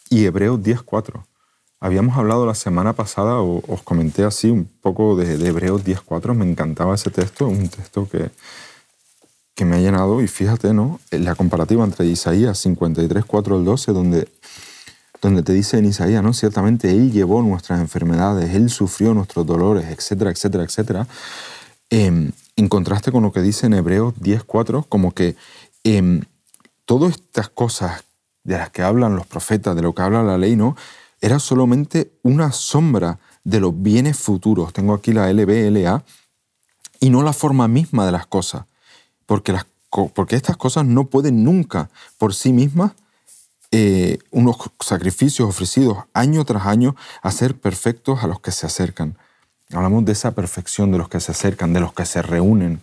y 0.09 0.25
Hebreos 0.25 0.63
10, 0.63 0.81
4. 0.81 1.27
Habíamos 1.79 2.17
hablado 2.17 2.45
la 2.45 2.55
semana 2.55 2.93
pasada, 2.93 3.39
o, 3.39 3.61
os 3.67 3.83
comenté 3.83 4.23
así 4.23 4.49
un 4.49 4.65
poco 4.65 5.15
de, 5.15 5.37
de 5.37 5.49
Hebreos 5.49 5.85
10.4, 5.85 6.33
me 6.33 6.49
encantaba 6.49 6.95
ese 6.95 7.11
texto, 7.11 7.47
un 7.47 7.69
texto 7.69 8.09
que, 8.09 8.31
que 9.53 9.65
me 9.65 9.75
ha 9.75 9.79
llenado, 9.79 10.21
y 10.21 10.27
fíjate, 10.27 10.73
¿no? 10.73 10.99
La 11.11 11.35
comparativa 11.35 11.83
entre 11.83 12.05
Isaías 12.05 12.57
53, 12.59 13.25
4 13.25 13.55
al 13.55 13.65
12, 13.65 13.91
donde, 13.91 14.27
donde 15.21 15.43
te 15.43 15.53
dice 15.53 15.77
en 15.77 15.85
Isaías, 15.85 16.23
¿no? 16.23 16.33
Ciertamente 16.33 16.91
Él 16.91 17.11
llevó 17.11 17.41
nuestras 17.41 17.79
enfermedades, 17.79 18.55
Él 18.55 18.69
sufrió 18.69 19.13
nuestros 19.13 19.45
dolores, 19.45 19.85
etcétera, 19.85 20.31
etcétera, 20.31 20.63
etcétera. 20.63 21.07
Eh, 21.89 22.31
en 22.55 22.69
contraste 22.69 23.11
con 23.11 23.21
lo 23.23 23.31
que 23.31 23.41
dice 23.41 23.67
en 23.67 23.75
Hebreos 23.75 24.15
10.4, 24.15 24.85
como 24.89 25.13
que 25.13 25.35
eh, 25.83 26.21
todas 26.85 27.13
estas 27.13 27.49
cosas 27.49 28.03
de 28.43 28.57
las 28.57 28.69
que 28.71 28.81
hablan 28.81 29.15
los 29.15 29.27
profetas, 29.27 29.75
de 29.75 29.81
lo 29.83 29.93
que 29.93 30.01
habla 30.01 30.23
la 30.23 30.37
ley, 30.37 30.55
¿no? 30.55 30.75
Era 31.21 31.39
solamente 31.39 32.11
una 32.23 32.51
sombra 32.51 33.19
de 33.43 33.59
los 33.59 33.81
bienes 33.81 34.17
futuros. 34.17 34.73
Tengo 34.73 34.93
aquí 34.93 35.13
la 35.13 35.31
LBLA 35.31 36.03
y 36.99 37.09
no 37.09 37.23
la 37.23 37.33
forma 37.33 37.67
misma 37.67 38.05
de 38.05 38.11
las 38.11 38.27
cosas, 38.27 38.65
porque, 39.25 39.53
las, 39.53 39.65
porque 40.13 40.35
estas 40.35 40.57
cosas 40.57 40.85
no 40.85 41.05
pueden 41.05 41.43
nunca 41.43 41.89
por 42.17 42.33
sí 42.33 42.51
mismas 42.51 42.91
eh, 43.71 44.19
unos 44.31 44.55
sacrificios 44.79 45.49
ofrecidos 45.49 45.97
año 46.13 46.45
tras 46.45 46.65
año 46.65 46.95
a 47.21 47.31
ser 47.31 47.59
perfectos 47.59 48.23
a 48.23 48.27
los 48.27 48.39
que 48.39 48.51
se 48.51 48.65
acercan. 48.65 49.17
Hablamos 49.73 50.05
de 50.05 50.13
esa 50.13 50.31
perfección, 50.31 50.91
de 50.91 50.97
los 50.97 51.09
que 51.09 51.19
se 51.19 51.33
acercan, 51.33 51.73
de 51.73 51.81
los 51.81 51.93
que 51.93 52.05
se 52.05 52.21
reúnen, 52.21 52.81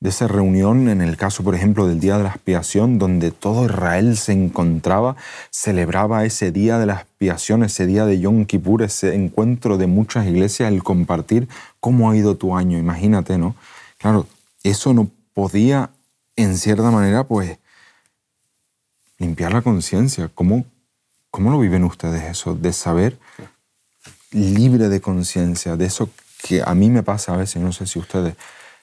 de 0.00 0.10
esa 0.10 0.28
reunión 0.28 0.88
en 0.88 1.00
el 1.00 1.16
caso, 1.16 1.42
por 1.42 1.54
ejemplo, 1.54 1.88
del 1.88 1.98
Día 1.98 2.18
de 2.18 2.22
la 2.22 2.30
Expiación, 2.30 2.98
donde 2.98 3.32
todo 3.32 3.64
Israel 3.64 4.16
se 4.16 4.32
encontraba, 4.32 5.16
celebraba 5.50 6.24
ese 6.24 6.52
día 6.52 6.78
de 6.78 6.86
la 6.86 6.94
expiación, 6.94 7.64
ese 7.64 7.86
día 7.86 8.06
de 8.06 8.20
Yom 8.20 8.44
Kippur, 8.44 8.82
ese 8.82 9.14
encuentro 9.14 9.76
de 9.76 9.88
muchas 9.88 10.26
iglesias, 10.26 10.70
el 10.70 10.84
compartir 10.84 11.48
cómo 11.80 12.10
ha 12.10 12.16
ido 12.16 12.36
tu 12.36 12.56
año, 12.56 12.78
imagínate, 12.78 13.38
¿no? 13.38 13.56
Claro, 13.98 14.26
eso 14.62 14.94
no 14.94 15.10
podía, 15.34 15.90
en 16.36 16.56
cierta 16.56 16.90
manera, 16.92 17.24
pues, 17.24 17.58
limpiar 19.18 19.52
la 19.52 19.62
conciencia. 19.62 20.30
¿Cómo, 20.32 20.64
¿Cómo 21.32 21.50
lo 21.50 21.58
viven 21.58 21.82
ustedes 21.82 22.22
eso? 22.22 22.54
De 22.54 22.72
saber 22.72 23.18
libre 24.30 24.88
de 24.88 25.00
conciencia, 25.00 25.76
de 25.76 25.86
eso 25.86 26.08
que 26.42 26.62
a 26.64 26.72
mí 26.74 26.88
me 26.88 27.02
pasa 27.02 27.34
a 27.34 27.36
veces, 27.36 27.60
no 27.60 27.72
sé 27.72 27.86
si 27.86 27.98
ustedes 27.98 28.36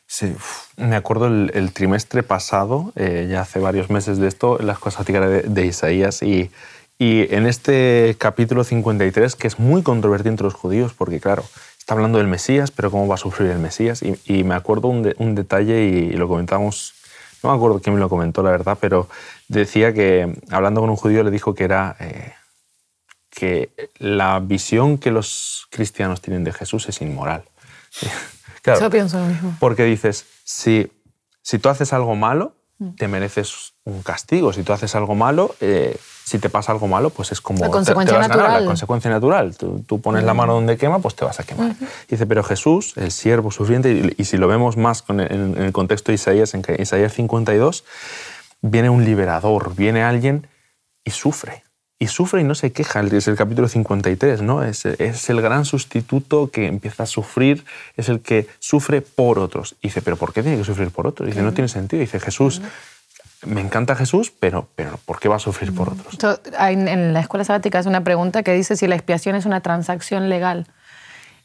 Sí. 0.07 0.35
Me 0.77 0.95
acuerdo 0.95 1.27
el, 1.27 1.73
trimestre 1.73 2.23
pasado, 2.23 2.93
eh, 2.95 3.27
ya 3.29 3.41
hace 3.41 3.59
varios 3.59 3.89
meses 3.89 4.17
de 4.17 4.27
esto, 4.27 4.57
las 4.59 4.79
cosas 4.79 5.05
de, 5.05 5.41
de 5.41 5.65
Isaías 5.65 6.21
y, 6.21 6.51
y 6.97 7.33
en 7.33 7.45
este 7.45 8.15
capítulo 8.17 8.63
53, 8.63 9.35
que 9.35 9.47
es 9.47 9.59
muy 9.59 9.83
controvertido 9.83 10.31
entre 10.31 10.45
los 10.45 10.53
judíos, 10.53 10.93
porque 10.93 11.19
claro, 11.19 11.43
está 11.77 11.93
hablando 11.93 12.19
del 12.19 12.27
Mesías, 12.27 12.71
pero 12.71 12.89
cómo 12.89 13.07
va 13.07 13.15
a 13.15 13.17
sufrir 13.17 13.51
el 13.51 13.59
Mesías. 13.59 14.01
Y, 14.01 14.43
me 14.43 14.55
acuerdo 14.55 14.87
un, 14.87 15.13
un 15.17 15.35
detalle 15.35 15.83
y, 15.83 16.11
lo 16.13 16.27
comentamos, 16.27 16.93
no 17.43 17.49
me 17.49 17.55
acuerdo 17.55 17.81
quién 17.81 17.95
me 17.95 17.99
lo 17.99 18.07
comentó, 18.07 18.43
la 18.43 18.51
verdad, 18.51 18.77
pero 18.79 19.09
decía 19.49 19.93
que 19.93 20.35
hablando 20.49 20.81
con 20.81 20.89
un 20.89 20.95
judío 20.95 21.23
le 21.23 21.31
dijo 21.31 21.53
que 21.53 21.65
era 21.65 21.97
eh, 21.99 22.33
que 23.29 23.71
la 23.97 24.39
visión 24.39 24.97
que 24.97 25.11
los 25.11 25.67
cristianos 25.71 26.21
tienen 26.21 26.43
de 26.43 26.53
Jesús 26.53 26.87
es 26.87 27.01
inmoral. 27.01 27.43
Yo 28.65 28.89
pienso 28.89 29.19
lo 29.19 29.25
mismo. 29.25 29.55
Porque 29.59 29.83
dices, 29.83 30.25
si, 30.43 30.91
si 31.41 31.59
tú 31.59 31.69
haces 31.69 31.93
algo 31.93 32.15
malo, 32.15 32.53
mm. 32.79 32.95
te 32.95 33.07
mereces 33.07 33.73
un 33.83 34.01
castigo. 34.01 34.53
Si 34.53 34.63
tú 34.63 34.73
haces 34.73 34.95
algo 34.95 35.15
malo, 35.15 35.55
eh, 35.61 35.97
si 36.23 36.39
te 36.39 36.49
pasa 36.49 36.71
algo 36.71 36.87
malo, 36.87 37.09
pues 37.11 37.31
es 37.31 37.41
como... 37.41 37.59
La 37.59 37.69
consecuencia 37.69 38.17
natural. 38.17 38.61
la 38.61 38.67
consecuencia 38.67 39.11
natural. 39.11 39.55
Tú, 39.55 40.01
pones 40.01 40.23
la 40.23 40.33
mano 40.33 40.53
donde 40.53 40.77
quema, 40.77 40.99
pues 40.99 41.15
te 41.15 41.25
vas 41.25 41.39
a 41.39 41.43
quemar. 41.43 41.75
Dice, 42.07 42.25
pero 42.25 42.43
Jesús, 42.43 42.93
el 42.97 43.11
siervo 43.11 43.51
sufriente, 43.51 44.15
y, 44.17 44.25
si 44.25 44.37
lo 44.37 44.47
vemos 44.47 44.77
más 44.77 45.03
en, 45.09 45.19
en, 45.19 45.57
el 45.57 45.71
contexto 45.71 46.11
de 46.11 46.15
Isaías, 46.15 46.53
en 46.53 46.63
Isaías 46.79 47.13
52, 47.13 47.83
viene 48.61 48.89
un 48.89 49.05
liberador, 49.05 49.75
viene 49.75 50.01
alguien 50.01 50.47
y 51.03 51.11
sufre 51.11 51.64
y 51.97 52.07
sufre 52.07 52.41
y 52.41 52.43
no 52.43 52.55
se 52.55 52.71
queja. 52.71 53.01
Es 53.01 53.27
el 53.27 53.35
capítulo 53.35 53.67
53, 53.67 54.41
¿no? 54.41 54.63
Es, 54.63 54.85
es, 54.85 55.29
el 55.29 55.41
gran 55.41 55.65
sustituto 55.65 56.51
que 56.51 56.67
empieza 56.67 57.03
a 57.03 57.05
sufrir, 57.05 57.63
es 57.95 58.09
el 58.09 58.19
que 58.19 58.47
sufre 58.59 59.01
por 59.01 59.39
otros. 59.39 59.75
Y 59.81 59.87
dice, 59.87 60.01
¿pero 60.01 60.17
por 60.17 60.33
qué 60.33 60.43
tiene 60.43 60.57
que 60.57 60.63
sufrir 60.63 60.91
por 60.91 61.07
otros? 61.07 61.27
Y 61.27 61.31
dice, 61.31 61.43
no 61.43 61.53
tiene 61.53 61.67
sentido. 61.67 62.01
dice, 62.01 62.19
Jesús, 62.19 62.61
me 63.45 63.61
encanta 63.61 63.95
Jesús, 63.95 64.31
pero, 64.37 64.67
pero 64.75 64.99
¿por 65.05 65.19
qué 65.19 65.29
va 65.29 65.37
a 65.37 65.39
sufrir 65.39 65.73
por 65.73 65.89
otros? 65.89 66.17
en 66.59 67.13
la 67.13 67.19
escuela 67.19 67.43
sabática 67.43 67.79
es 67.79 67.85
una 67.85 68.03
pregunta 68.03 68.43
que 68.43 68.53
dice 68.53 68.75
si 68.75 68.87
la 68.87 68.95
expiación 68.95 69.35
es 69.35 69.45
una 69.45 69.61
transacción 69.61 70.29
legal. 70.29 70.67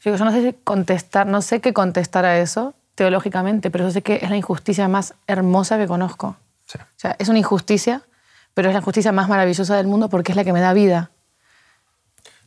Yo, 0.03 0.15
yo 0.15 0.25
no 0.25 0.31
sé 0.31 0.55
contestar, 0.63 1.27
no 1.27 1.41
sé 1.41 1.61
qué 1.61 1.73
contestar 1.73 2.25
a 2.25 2.39
eso 2.39 2.73
teológicamente, 2.95 3.69
pero 3.69 3.85
yo 3.85 3.91
sé 3.91 4.01
que 4.01 4.19
es 4.21 4.29
la 4.29 4.35
injusticia 4.35 4.87
más 4.87 5.13
hermosa 5.27 5.77
que 5.77 5.87
conozco. 5.87 6.35
O 6.73 6.99
sea, 6.99 7.15
es 7.19 7.27
una 7.27 7.39
injusticia 7.39 8.03
pero 8.53 8.69
es 8.69 8.73
la 8.73 8.81
justicia 8.81 9.11
más 9.11 9.29
maravillosa 9.29 9.75
del 9.75 9.87
mundo 9.87 10.09
porque 10.09 10.31
es 10.31 10.35
la 10.35 10.43
que 10.43 10.53
me 10.53 10.61
da 10.61 10.73
vida. 10.73 11.11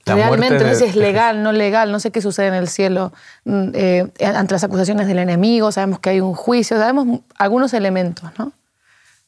Realmente, 0.06 0.62
no 0.64 0.70
sé 0.70 0.76
si 0.76 0.84
es 0.84 0.96
legal, 0.96 1.42
no 1.42 1.52
legal, 1.52 1.90
no 1.90 1.98
sé 1.98 2.10
qué 2.10 2.20
sucede 2.20 2.48
en 2.48 2.54
el 2.54 2.68
cielo 2.68 3.12
mm, 3.44 3.68
eh, 3.72 4.12
ante 4.34 4.54
las 4.54 4.62
acusaciones 4.64 5.06
del 5.06 5.18
enemigo, 5.18 5.72
sabemos 5.72 5.98
que 5.98 6.10
hay 6.10 6.20
un 6.20 6.34
juicio, 6.34 6.76
sabemos 6.76 7.20
algunos 7.38 7.72
elementos, 7.72 8.30
¿no? 8.38 8.52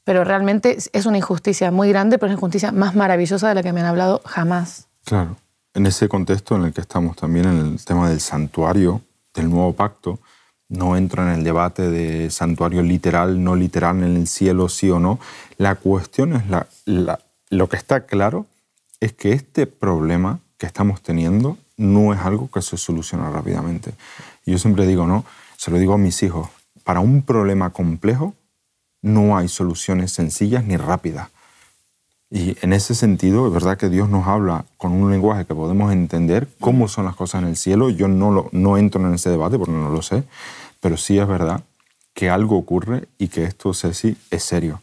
Pero 0.04 0.22
realmente 0.22 0.76
es 0.92 1.06
una 1.06 1.16
injusticia 1.16 1.70
muy 1.70 1.88
grande, 1.88 2.18
pero 2.18 2.28
es 2.28 2.34
la 2.34 2.38
injusticia 2.38 2.72
más 2.72 2.94
maravillosa 2.94 3.48
de 3.48 3.54
la 3.54 3.62
que 3.62 3.72
me 3.72 3.80
han 3.80 3.86
hablado 3.86 4.20
jamás. 4.24 4.86
Claro. 5.04 5.36
En 5.74 5.86
ese 5.86 6.08
contexto 6.08 6.56
en 6.56 6.64
el 6.64 6.72
que 6.72 6.82
estamos 6.82 7.16
también 7.16 7.46
en 7.46 7.58
el 7.58 7.84
tema 7.84 8.08
del 8.08 8.20
santuario, 8.20 9.02
del 9.34 9.50
nuevo 9.50 9.72
pacto, 9.72 10.20
no 10.68 10.96
entro 10.96 11.22
en 11.22 11.28
el 11.30 11.44
debate 11.44 11.88
de 11.88 12.30
santuario 12.30 12.82
literal, 12.82 13.42
no 13.42 13.54
literal 13.56 14.02
en 14.02 14.16
el 14.16 14.26
cielo, 14.26 14.68
sí 14.68 14.90
o 14.90 14.98
no. 14.98 15.18
La 15.58 15.76
cuestión 15.76 16.34
es 16.34 16.42
la, 16.48 17.20
lo 17.50 17.68
que 17.68 17.76
está 17.76 18.06
claro 18.06 18.46
es 19.00 19.12
que 19.12 19.32
este 19.32 19.66
problema 19.66 20.40
que 20.58 20.66
estamos 20.66 21.02
teniendo 21.02 21.58
no 21.76 22.14
es 22.14 22.20
algo 22.20 22.50
que 22.50 22.62
se 22.62 22.76
soluciona 22.76 23.30
rápidamente. 23.30 23.92
Yo 24.44 24.58
siempre 24.58 24.86
digo, 24.86 25.06
no, 25.06 25.24
se 25.56 25.70
lo 25.70 25.78
digo 25.78 25.94
a 25.94 25.98
mis 25.98 26.22
hijos, 26.22 26.48
para 26.84 27.00
un 27.00 27.22
problema 27.22 27.70
complejo 27.70 28.34
no 29.02 29.36
hay 29.36 29.48
soluciones 29.48 30.12
sencillas 30.12 30.64
ni 30.64 30.76
rápidas. 30.76 31.28
Y 32.36 32.54
en 32.60 32.74
ese 32.74 32.94
sentido, 32.94 33.46
es 33.46 33.52
verdad 33.54 33.78
que 33.78 33.88
Dios 33.88 34.10
nos 34.10 34.26
habla 34.26 34.66
con 34.76 34.92
un 34.92 35.10
lenguaje 35.10 35.46
que 35.46 35.54
podemos 35.54 35.90
entender 35.90 36.46
cómo 36.60 36.86
son 36.86 37.06
las 37.06 37.16
cosas 37.16 37.40
en 37.42 37.48
el 37.48 37.56
cielo. 37.56 37.88
Yo 37.88 38.08
no, 38.08 38.30
lo, 38.30 38.50
no 38.52 38.76
entro 38.76 39.00
en 39.00 39.14
ese 39.14 39.30
debate 39.30 39.56
porque 39.56 39.72
no 39.72 39.88
lo 39.88 40.02
sé, 40.02 40.22
pero 40.78 40.98
sí 40.98 41.18
es 41.18 41.26
verdad 41.26 41.62
que 42.12 42.28
algo 42.28 42.58
ocurre 42.58 43.08
y 43.16 43.28
que 43.28 43.44
esto, 43.44 43.72
Ceci, 43.72 44.18
es 44.30 44.44
serio. 44.44 44.82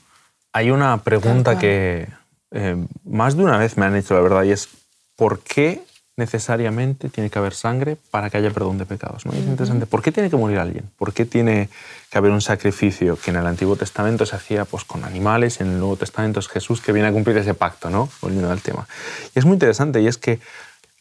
Hay 0.52 0.72
una 0.72 1.04
pregunta 1.04 1.60
que 1.60 2.08
eh, 2.50 2.88
más 3.04 3.38
de 3.38 3.44
una 3.44 3.60
vez 3.60 3.78
me 3.78 3.86
han 3.86 3.96
hecho, 3.96 4.16
la 4.16 4.22
verdad, 4.22 4.42
y 4.46 4.52
es 4.52 4.70
¿por 5.16 5.42
qué 5.42 5.84
necesariamente 6.16 7.10
tiene 7.10 7.30
que 7.30 7.40
haber 7.40 7.54
sangre 7.54 7.98
para 8.12 8.30
que 8.30 8.38
haya 8.38 8.52
perdón 8.52 8.78
de 8.78 8.86
pecados. 8.86 9.26
¿no? 9.26 9.32
es 9.34 9.40
interesante. 9.40 9.86
¿Por 9.88 10.02
qué 10.02 10.12
tiene 10.12 10.30
que 10.30 10.36
morir 10.36 10.60
alguien? 10.60 10.90
¿Por 10.98 11.14
qué 11.14 11.26
tiene 11.26 11.70
que 12.10 12.18
haber 12.18 12.32
un 12.32 12.42
sacrificio 12.42 13.18
que 13.18 13.32
en 13.32 13.38
el 13.38 13.48
Antiguo 13.48 13.76
Testamento 13.76 14.26
se 14.26 14.36
hacía 14.36 14.66
pues, 14.66 14.84
con 14.84 15.04
animales 15.06 15.60
y 15.60 15.64
en 15.64 15.72
el 15.72 15.80
Nuevo 15.80 15.96
Testamento 15.96 16.40
es 16.40 16.48
Jesús 16.48 16.82
que 16.82 16.92
viene 16.92 17.08
a 17.08 17.12
cumplir 17.12 17.38
ese 17.38 17.56
pacto, 17.56 17.90
¿no? 17.90 18.10
volviendo 18.22 18.52
al 18.52 18.62
tema? 18.62 18.88
Y 19.36 19.40
es 19.40 19.46
muy 19.46 19.54
interesante 19.54 20.02
y 20.02 20.08
es 20.08 20.18
que 20.18 20.40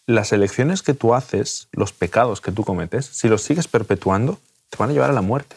las 0.06 0.32
elecciones 0.32 0.82
que 0.82 0.94
tú 0.94 1.14
haces, 1.14 1.68
los 1.72 1.92
pecados 1.92 2.40
que 2.40 2.50
tú 2.50 2.64
cometes, 2.64 3.06
si 3.06 3.28
los 3.28 3.42
sigues 3.42 3.68
perpetuando, 3.68 4.38
te 4.70 4.78
van 4.78 4.90
a 4.90 4.92
llevar 4.94 5.10
a 5.10 5.14
la 5.14 5.22
muerte. 5.22 5.56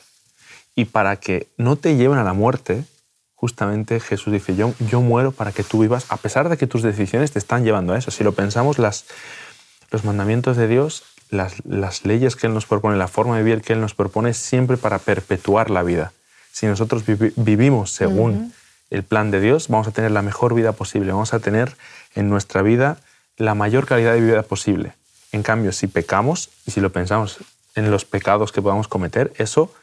Y 0.76 0.86
para 0.86 1.16
que 1.16 1.48
no 1.58 1.78
te 1.78 1.96
lleven 1.96 2.18
a 2.18 2.24
la 2.24 2.34
muerte, 2.34 2.84
justamente 3.34 4.00
Jesús 4.00 4.34
dice, 4.34 4.56
yo, 4.56 4.74
yo 4.80 5.02
muero 5.02 5.32
para 5.32 5.52
que 5.52 5.64
tú 5.64 5.80
vivas, 5.80 6.06
a 6.10 6.18
pesar 6.18 6.50
de 6.50 6.58
que 6.58 6.68
tus 6.68 6.84
decisiones 6.84 7.32
te 7.32 7.40
están 7.40 7.64
llevando 7.64 7.94
a 7.94 7.98
eso. 7.98 8.12
Si 8.12 8.24
lo 8.24 8.34
pensamos, 8.34 8.78
las, 8.78 9.06
los 9.92 10.04
mandamientos 10.04 10.58
de 10.58 10.68
Dios, 10.68 11.04
las, 11.30 12.06
leyes 12.06 12.36
que 12.36 12.48
Él 12.48 12.54
nos 12.54 12.65
propone, 12.65 12.98
la 12.98 13.08
forma 13.08 13.38
de 13.38 13.44
vivir 13.44 13.62
que 13.62 13.74
Él 13.74 13.82
nos 13.82 13.94
propone, 13.94 14.34
siempre 14.34 14.77
para 14.77 15.00
perpetuar 15.00 15.70
la 15.70 15.84
vida. 15.84 16.13
Si 16.51 16.65
nosotros 16.65 17.04
vivimos 17.36 17.92
según 17.92 18.54
el 18.89 19.04
plan 19.04 19.32
de 19.32 19.42
Dios, 19.42 19.68
vamos 19.68 19.88
a 19.88 19.92
tener 19.92 20.12
la 20.12 20.22
mejor 20.22 20.54
vida 20.54 20.72
posible, 20.72 21.12
vamos 21.12 21.34
a 21.34 21.39
tener 21.39 21.75
en 22.13 22.30
nuestra 22.30 22.62
vida 22.62 22.98
la 23.38 23.56
mayor 23.56 23.86
calidad 23.86 24.13
de 24.13 24.22
vida 24.22 24.44
posible. 24.44 24.94
En 25.32 25.44
cambio, 25.44 25.72
si 25.74 25.88
pecamos, 25.88 26.50
y 26.65 26.72
si 26.72 26.80
lo 26.80 26.92
pensamos 26.92 27.39
en 27.75 27.92
los 27.92 28.06
pecados 28.06 28.51
que 28.51 28.62
podamos 28.62 28.88
cometer, 28.88 29.34
eso 29.36 29.74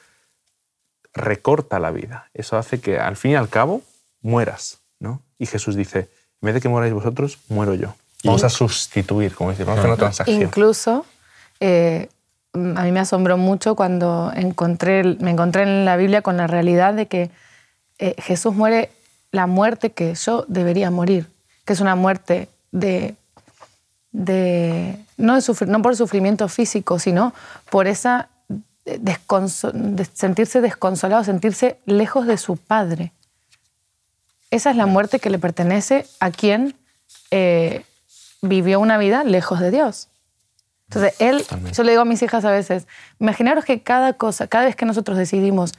recorta 1.13 1.79
la 1.79 1.91
vida. 1.91 2.31
Eso 2.33 2.57
hace 2.57 2.81
que 2.81 2.99
al 2.99 3.17
fin 3.17 3.33
y 3.33 3.35
al 3.37 3.51
cabo 3.51 3.83
mueras. 4.23 4.79
¿no? 4.99 5.21
Y 5.39 5.47
Jesús 5.47 5.77
dice, 5.77 6.09
en 6.41 6.47
vez 6.47 6.55
de 6.55 6.61
que 6.61 6.69
muráis 6.69 6.95
vosotros, 6.95 7.39
muero 7.49 7.75
yo. 7.75 7.95
Vamos 8.25 8.45
a 8.45 8.49
sustituir, 8.49 9.35
como 9.35 9.51
dice, 9.51 9.65
vamos 9.65 9.79
a 9.79 9.81
hacer 9.81 9.91
una 9.91 9.99
transacción. 9.99 10.43
Incluso, 10.43 11.07
eh, 11.61 12.09
a 12.55 12.83
mí 12.83 12.93
me 12.93 13.01
asombró 13.01 13.37
mucho 13.37 13.75
cuando 13.75 14.33
encontré, 14.35 15.03
me 15.21 15.31
encontré 15.31 15.63
en 15.63 15.85
la 15.85 15.97
Biblia 15.97 16.23
con 16.23 16.37
la 16.37 16.47
realidad 16.47 16.95
de 16.95 17.07
que 17.07 17.31
eh, 17.99 18.15
Jesús 18.19 18.55
muere 18.55 18.91
la 19.31 19.47
muerte 19.47 19.93
que 19.93 20.15
yo 20.15 20.45
debería 20.49 20.91
morir, 20.91 21.29
que 21.65 21.73
es 21.73 21.81
una 21.81 21.97
muerte 21.97 22.49
de, 22.71 23.17
de 24.13 24.99
no, 25.17 25.41
de 25.41 25.67
no 25.67 25.83
por 25.83 25.97
sufrimiento 25.97 26.49
físico, 26.49 26.99
sino 26.99 27.35
por 27.71 27.87
esa 27.87 28.29
de 28.85 30.05
sentirse 30.13 30.61
desconsolado, 30.61 31.23
sentirse 31.25 31.79
lejos 31.87 32.27
de 32.27 32.37
su 32.37 32.57
padre. 32.57 33.13
Esa 34.51 34.71
es 34.71 34.77
la 34.77 34.87
muerte 34.87 35.21
que 35.21 35.31
le 35.31 35.39
pertenece 35.39 36.07
a 36.21 36.31
quien 36.31 36.75
eh, 37.31 37.85
vivió 38.43 38.81
una 38.81 38.99
vida 38.99 39.25
lejos 39.25 39.61
de 39.61 39.71
Dios. 39.71 40.09
Entonces, 40.89 41.15
él, 41.21 41.43
yo 41.73 41.85
le 41.85 41.93
digo 41.93 42.03
a 42.03 42.05
mis 42.05 42.23
hijas 42.23 42.45
a 42.45 42.51
veces, 42.51 42.87
imaginaros 43.19 43.65
que 43.65 43.83
cada 43.83 44.13
cosa, 44.13 44.47
cada 44.49 44.67
vez 44.67 44.77
que 44.77 44.85
nosotros 44.85 45.17
decidimos 45.17 45.73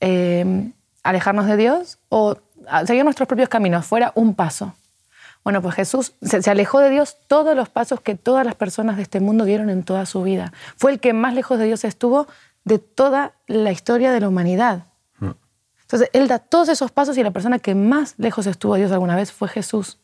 eh, 0.00 0.70
alejarnos 1.02 1.46
de 1.46 1.56
Dios 1.56 1.98
o 2.08 2.36
seguir 2.86 3.02
nuestros 3.02 3.26
propios 3.26 3.48
caminos, 3.48 3.84
fuera 3.84 4.12
un 4.14 4.34
paso. 4.34 4.74
Bueno, 5.42 5.60
pues 5.60 5.74
Jesús 5.74 6.14
se, 6.22 6.48
alejó 6.48 6.78
de 6.78 6.90
Dios 6.90 7.16
todos 7.26 7.56
los 7.56 7.68
pasos 7.68 8.00
que 8.00 8.14
todas 8.14 8.46
las 8.46 8.54
personas 8.54 8.96
de 8.96 9.02
este 9.02 9.18
mundo 9.18 9.44
dieron 9.44 9.70
en 9.70 9.82
toda 9.82 10.06
su 10.06 10.22
vida. 10.22 10.52
Fue 10.76 10.92
el 10.92 11.00
que 11.00 11.12
más 11.12 11.34
lejos 11.34 11.58
de 11.58 11.64
Dios 11.64 11.84
estuvo 11.84 12.28
de 12.64 12.78
toda 12.78 13.32
la 13.48 13.72
historia 13.72 14.12
de 14.12 14.20
la 14.20 14.28
humanidad. 14.28 14.86
Mm. 15.18 15.30
Entonces, 15.80 16.08
Él 16.12 16.28
da 16.28 16.38
todos 16.38 16.68
esos 16.68 16.92
pasos 16.92 17.18
y 17.18 17.24
la 17.24 17.32
persona 17.32 17.58
que 17.58 17.74
más 17.74 18.14
lejos 18.18 18.46
estuvo 18.46 18.74
de 18.74 18.80
Dios 18.80 18.92
alguna 18.92 19.16
vez 19.16 19.32
fue 19.32 19.48
Jesús. 19.48 19.98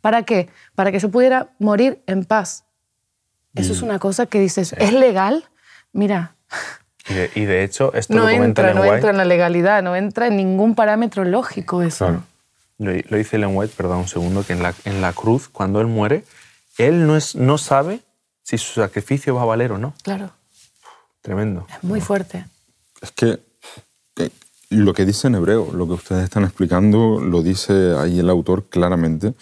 ¿Para 0.00 0.22
qué? 0.22 0.48
Para 0.74 0.92
que 0.92 1.00
se 1.00 1.08
pudiera 1.08 1.50
morir 1.58 2.02
en 2.06 2.24
paz. 2.24 2.64
Eso 3.54 3.72
es 3.72 3.82
una 3.82 3.98
cosa 3.98 4.26
que 4.26 4.38
dices, 4.38 4.74
¿es 4.78 4.92
legal? 4.92 5.44
mira. 5.92 6.36
Y 7.34 7.44
de, 7.44 7.64
hecho, 7.64 7.92
esto 7.94 8.14
no 8.14 8.20
lo 8.20 8.26
comenta 8.26 8.62
entra, 8.62 8.74
No 8.74 8.84
entra 8.84 9.10
en 9.10 9.16
la 9.16 9.24
legalidad, 9.24 9.82
no 9.82 9.96
entra 9.96 10.28
en 10.28 10.36
ningún 10.36 10.76
parámetro 10.76 11.24
lógico 11.24 11.82
eso. 11.82 12.22
Lo, 12.78 12.92
dice 12.92 13.36
Ellen 13.36 13.56
White, 13.56 13.74
perdón 13.76 14.00
un 14.00 14.08
segundo, 14.08 14.44
que 14.44 14.52
en 14.52 14.62
la, 14.62 14.74
en 14.84 15.00
la 15.00 15.12
cruz, 15.12 15.48
cuando 15.48 15.80
él 15.80 15.88
muere, 15.88 16.24
él 16.78 17.06
no, 17.06 17.16
es, 17.16 17.34
no 17.34 17.58
sabe 17.58 18.00
si 18.42 18.58
su 18.58 18.80
sacrificio 18.80 19.34
va 19.34 19.42
a 19.42 19.46
valer 19.46 19.72
o 19.72 19.78
no. 19.78 19.94
Claro. 20.02 20.30
Tremendo. 21.20 21.66
Es 21.68 21.82
muy 21.82 22.00
fuerte. 22.00 22.46
Es 23.02 23.10
que 23.10 23.40
lo 24.70 24.94
que 24.94 25.04
dice 25.04 25.26
en 25.26 25.34
hebreo, 25.34 25.72
lo 25.72 25.86
que 25.86 25.94
ustedes 25.94 26.24
están 26.24 26.44
explicando, 26.44 27.20
lo 27.20 27.42
dice 27.42 27.94
ahí 27.98 28.20
el 28.20 28.30
autor 28.30 28.68
claramente, 28.68 29.34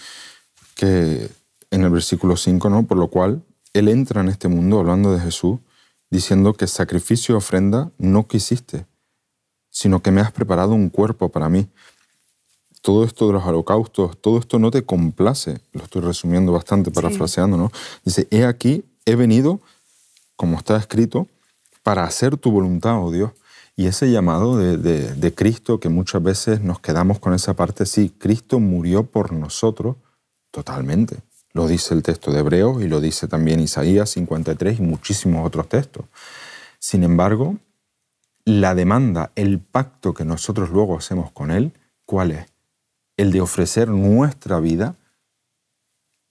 que 0.78 1.28
en 1.72 1.82
el 1.82 1.90
versículo 1.90 2.36
5, 2.36 2.70
¿no? 2.70 2.86
Por 2.86 2.98
lo 2.98 3.08
cual 3.08 3.42
él 3.72 3.88
entra 3.88 4.20
en 4.20 4.28
este 4.28 4.46
mundo 4.46 4.78
hablando 4.78 5.12
de 5.12 5.20
Jesús, 5.20 5.58
diciendo 6.08 6.54
que 6.54 6.68
sacrificio 6.68 7.34
y 7.34 7.38
ofrenda 7.38 7.90
no 7.98 8.28
quisiste, 8.28 8.86
sino 9.70 10.00
que 10.00 10.12
me 10.12 10.20
has 10.20 10.30
preparado 10.30 10.74
un 10.74 10.88
cuerpo 10.88 11.30
para 11.30 11.48
mí. 11.48 11.66
Todo 12.80 13.04
esto 13.04 13.26
de 13.26 13.32
los 13.32 13.44
holocaustos, 13.44 14.16
todo 14.20 14.38
esto 14.38 14.60
no 14.60 14.70
te 14.70 14.84
complace, 14.84 15.60
lo 15.72 15.82
estoy 15.82 16.00
resumiendo 16.00 16.52
bastante, 16.52 16.92
parafraseando, 16.92 17.56
¿no? 17.56 17.72
Dice, 18.04 18.28
he 18.30 18.44
aquí, 18.44 18.84
he 19.04 19.16
venido, 19.16 19.60
como 20.36 20.58
está 20.58 20.76
escrito, 20.76 21.26
para 21.82 22.04
hacer 22.04 22.36
tu 22.36 22.52
voluntad, 22.52 23.02
oh 23.02 23.10
Dios. 23.10 23.32
Y 23.74 23.86
ese 23.86 24.12
llamado 24.12 24.56
de, 24.56 25.34
Cristo, 25.34 25.80
que 25.80 25.88
muchas 25.88 26.22
veces 26.22 26.60
nos 26.60 26.78
quedamos 26.78 27.18
con 27.18 27.34
esa 27.34 27.54
parte, 27.54 27.84
sí, 27.84 28.14
Cristo 28.16 28.60
murió 28.60 29.02
por 29.02 29.32
nosotros 29.32 29.96
totalmente. 30.58 31.18
Lo 31.52 31.68
dice 31.68 31.94
el 31.94 32.02
texto 32.02 32.32
de 32.32 32.40
Hebreos 32.40 32.82
y 32.82 32.88
lo 32.88 33.00
dice 33.00 33.28
también 33.28 33.60
Isaías 33.60 34.10
53 34.10 34.80
y 34.80 34.82
muchísimos 34.82 35.46
otros 35.46 35.68
textos. 35.68 36.04
Sin 36.80 37.04
embargo, 37.04 37.58
la 38.44 38.74
demanda, 38.74 39.30
el 39.36 39.60
pacto 39.60 40.14
que 40.14 40.24
nosotros 40.24 40.70
luego 40.70 40.98
hacemos 40.98 41.30
con 41.30 41.52
Él, 41.52 41.72
¿cuál 42.04 42.32
es? 42.32 42.46
El 43.16 43.30
de 43.30 43.40
ofrecer 43.40 43.88
nuestra 43.88 44.58
vida 44.58 44.96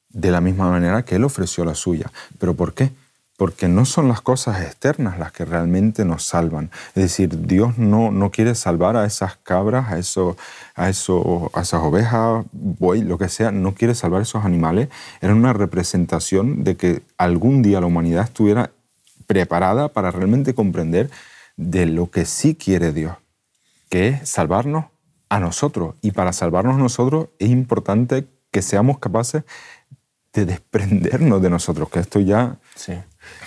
de 0.10 0.32
la 0.32 0.42
misma 0.42 0.70
manera 0.70 1.06
que 1.06 1.16
Él 1.16 1.24
ofreció 1.24 1.64
la 1.64 1.76
suya. 1.76 2.12
¿Pero 2.38 2.54
por 2.54 2.74
qué? 2.74 2.92
Porque 3.38 3.67
no 3.67 3.86
son 3.86 4.08
las 4.08 4.20
cosas 4.22 4.62
externas 4.63 5.20
las 5.20 5.32
que 5.32 5.46
realmente 5.46 6.03
nos 6.03 6.24
salvan. 6.24 6.72
Es 6.96 7.03
decir, 7.03 7.46
Dios 7.46 7.77
no, 7.77 8.12
no 8.12 8.32
quiere 8.32 8.56
salvar 8.56 8.98
a 8.98 9.06
esas 9.06 9.38
cabras, 9.38 9.91
a, 9.91 10.00
eso, 10.00 10.36
a, 10.75 10.89
eso, 10.89 11.51
a 11.53 11.62
esas 11.62 11.82
ovejas, 11.84 12.46
buey, 12.51 13.03
lo 13.03 13.20
que 13.20 13.29
sea, 13.29 13.51
no 13.51 13.75
quiere 13.75 13.94
salvar 13.94 14.22
a 14.22 14.24
esos 14.24 14.44
animales. 14.44 14.89
Era 15.22 15.36
una 15.36 15.53
representación 15.53 16.63
de 16.63 16.76
que 16.76 17.04
algún 17.19 17.62
día 17.62 17.80
la 17.80 17.86
humanidad 17.86 18.23
estuviera 18.23 18.71
preparada 19.28 19.89
para 19.89 20.10
realmente 20.10 20.56
comprender 20.56 21.12
de 21.58 21.86
lo 21.86 22.10
que 22.10 22.26
sí 22.26 22.56
quiere 22.56 22.91
Dios, 22.91 23.15
que 23.89 24.08
es 24.08 24.30
salvarnos 24.30 24.86
a 25.30 25.39
nosotros. 25.39 25.93
Y 26.02 26.12
para 26.12 26.34
salvarnos 26.34 26.78
nosotros 26.78 27.28
es 27.38 27.52
importante 27.52 28.26
que 28.50 28.63
seamos 28.63 28.97
capaces 28.97 29.43
de 30.34 30.45
desprendernos 30.45 31.39
de 31.41 31.52
nosotros, 31.52 31.89
que 31.89 32.00
esto 32.00 32.19
ya... 32.19 32.58
Sí. 32.76 32.93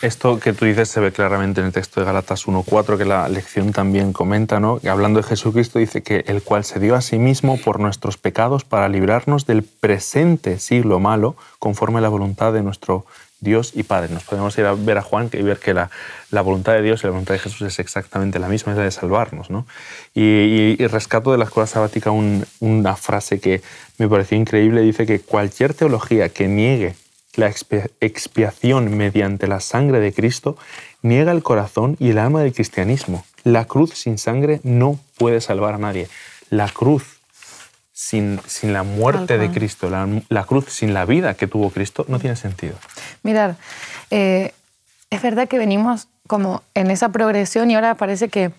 Esto 0.03 0.41
que 0.41 0.55
tú 0.55 0.65
dices 0.65 0.89
se 0.89 0.99
ve 0.99 1.13
claramente 1.13 1.61
en 1.61 1.67
el 1.67 1.73
texto 1.75 2.01
de 2.01 2.07
Galatas 2.07 2.47
1.4, 2.47 2.97
que 2.97 3.05
la 3.05 3.29
lección 3.29 3.73
también 3.73 4.15
comenta, 4.15 4.59
¿no? 4.59 4.81
hablando 4.89 5.21
de 5.21 5.29
Jesucristo 5.29 5.79
dice 5.79 6.03
que 6.03 6.25
el 6.27 6.43
cual 6.43 6.65
se 6.65 6.81
dio 6.81 6.95
a 6.95 7.03
sí 7.03 7.19
mismo 7.19 7.59
por 7.59 7.81
nuestros 7.81 8.17
pecados 8.17 8.65
para 8.65 8.89
librarnos 8.89 9.45
del 9.45 9.63
presente 9.63 10.59
siglo 10.59 11.01
malo, 11.01 11.37
conforme 11.59 11.99
a 11.99 12.01
la 12.01 12.09
voluntad 12.09 12.55
de 12.55 12.63
nuestro 12.63 13.05
Dios 13.41 13.73
y 13.75 13.83
Padre. 13.83 14.13
Nos 14.13 14.25
podemos 14.25 14.57
ir 14.59 14.67
a 14.67 14.75
ver 14.75 14.99
a 14.99 15.03
Juan 15.03 15.29
y 15.33 15.43
ver 15.43 15.59
que 15.59 15.75
la, 15.75 15.91
la, 16.31 16.43
voluntad 16.43 16.73
de 16.75 16.83
Dios 16.83 17.03
y 17.03 17.07
la 17.07 17.11
voluntad 17.11 17.35
de 17.35 17.41
Jesús 17.41 17.63
es 17.63 17.79
exactamente 17.79 18.39
la 18.39 18.49
misma, 18.49 18.73
es 18.73 18.79
la 18.79 18.85
de 18.85 18.91
salvarnos. 18.91 19.51
¿no? 19.51 19.67
Y, 20.15 20.77
y, 20.79 20.87
rescato 20.87 21.33
de 21.33 21.39
la 21.39 21.45
escuela 21.45 21.67
sabática 21.67 22.11
una 22.11 22.97
frase 22.97 23.41
que 23.41 23.63
me 23.99 24.09
pareció 24.09 24.37
increíble, 24.37 24.83
dice 24.83 25.07
que 25.07 25.21
cualquier 25.21 25.75
teología 25.75 26.29
que 26.29 26.49
niegue 26.49 26.95
la 27.35 27.53
expiación 28.01 28.97
mediante 28.97 29.47
la 29.47 29.61
sangre 29.61 30.01
de 30.01 30.13
Cristo 30.13 30.57
niega 31.03 31.33
el 31.33 31.43
corazón 31.43 31.97
y 31.99 32.11
el 32.11 32.19
alma 32.19 32.43
del 32.43 32.53
cristianismo. 32.53 33.25
La 33.45 33.65
cruz 33.67 33.91
sin 33.95 34.19
sangre 34.19 34.61
no 34.65 34.99
puede 35.17 35.41
salvar 35.41 35.75
a 35.75 35.79
nadie. 35.79 36.09
La 36.51 36.69
cruz 36.69 37.21
sin, 37.93 38.41
sin 38.47 38.73
la 38.73 38.83
muerte 38.83 39.39
de 39.39 39.51
Cristo, 39.51 39.91
la, 39.91 40.45
cruz 40.45 40.67
sin 40.71 40.95
la 40.95 41.05
vida 41.05 41.35
que 41.35 41.47
tuvo 41.47 41.71
Cristo, 41.71 42.05
no 42.09 42.19
tiene 42.19 42.35
sentido. 42.35 42.75
Mirad, 43.23 43.57
eh, 44.11 44.53
es 45.11 45.23
verdad 45.23 45.49
que 45.49 45.59
venimos 45.59 46.09
como 46.27 46.63
en 46.75 46.91
esa 46.91 47.11
progresión 47.11 47.71
y 47.71 47.75
ahora 47.75 47.95
parece 47.97 48.29
que 48.29 48.53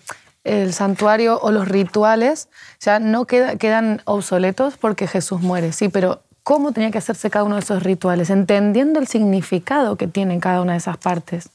el 0.44 0.72
santuario 0.72 1.38
o 1.40 1.50
los 1.50 1.68
rituales 1.68 2.48
ya 2.80 2.98
no 2.98 3.26
quedan 3.26 4.02
obsoletos 4.04 4.76
porque 4.76 5.06
Jesús 5.06 5.40
muere, 5.40 5.72
sí, 5.72 5.88
pero 5.88 6.22
cómo 6.42 6.72
tenía 6.72 6.90
que 6.90 6.98
hacerse 6.98 7.30
cada 7.30 7.44
uno 7.44 7.56
de 7.56 7.62
esos 7.62 7.82
rituales, 7.82 8.30
entendiendo 8.30 9.00
el 9.00 9.06
significado 9.06 9.96
que 9.96 10.06
tienen 10.06 10.40
cada 10.40 10.60
una 10.60 10.72
de 10.72 10.78
esas 10.78 10.98
partes. 10.98 11.50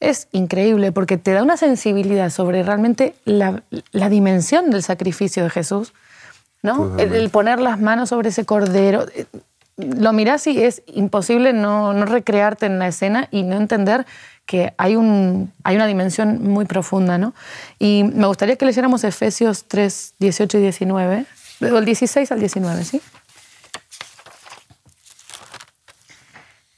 Es 0.00 0.28
increíble 0.32 0.92
porque 0.92 1.18
te 1.18 1.32
da 1.32 1.42
una 1.42 1.56
sensibilidad 1.56 2.30
sobre 2.30 2.62
realmente 2.62 3.14
la, 3.24 3.62
dimensión 3.92 4.70
del 4.70 4.82
sacrificio 4.82 5.42
de 5.42 5.50
Jesús, 5.50 5.92
¿no? 6.62 6.96
El, 6.98 7.30
poner 7.30 7.60
las 7.60 7.80
manos 7.80 8.10
sobre 8.10 8.28
ese 8.28 8.44
cordero. 8.44 9.06
Eh, 9.14 9.26
lo 9.76 10.12
miras 10.12 10.46
y 10.46 10.62
es 10.62 10.82
imposible 10.86 11.52
no, 11.52 11.92
no 11.92 12.04
recrearte 12.04 12.66
en 12.66 12.78
la 12.78 12.88
escena 12.88 13.28
y 13.30 13.42
no 13.42 13.56
entender 13.56 14.06
que 14.48 14.72
hay, 14.78 14.96
un, 14.96 15.52
hay 15.62 15.76
una 15.76 15.86
dimensión 15.86 16.42
muy 16.42 16.64
profunda, 16.64 17.18
¿no? 17.18 17.34
Y 17.78 18.02
me 18.02 18.26
gustaría 18.26 18.56
que 18.56 18.64
leyéramos 18.64 19.04
Efesios 19.04 19.64
3, 19.68 20.14
18 20.18 20.58
y 20.58 20.60
19, 20.62 21.26
del 21.60 21.84
16 21.84 22.32
al 22.32 22.40
19, 22.40 22.84
¿sí? 22.84 23.02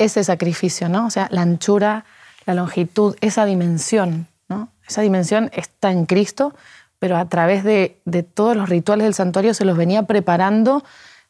ese 0.00 0.24
sacrificio, 0.24 0.88
¿no? 0.88 1.06
O 1.06 1.10
sea, 1.10 1.28
la 1.30 1.42
anchura, 1.42 2.04
la 2.46 2.54
longitud, 2.54 3.14
esa 3.20 3.44
dimensión, 3.44 4.26
¿no? 4.48 4.70
Esa 4.88 5.02
dimensión 5.02 5.50
está 5.52 5.92
en 5.92 6.06
Cristo, 6.06 6.54
pero 6.98 7.16
a 7.16 7.28
través 7.28 7.62
de, 7.62 8.00
todos 8.34 8.56
los 8.56 8.68
rituales 8.68 9.04
del 9.04 9.14
santuario 9.14 9.54
se 9.54 9.64
los 9.64 9.76
venía 9.76 10.04
preparando 10.04 10.82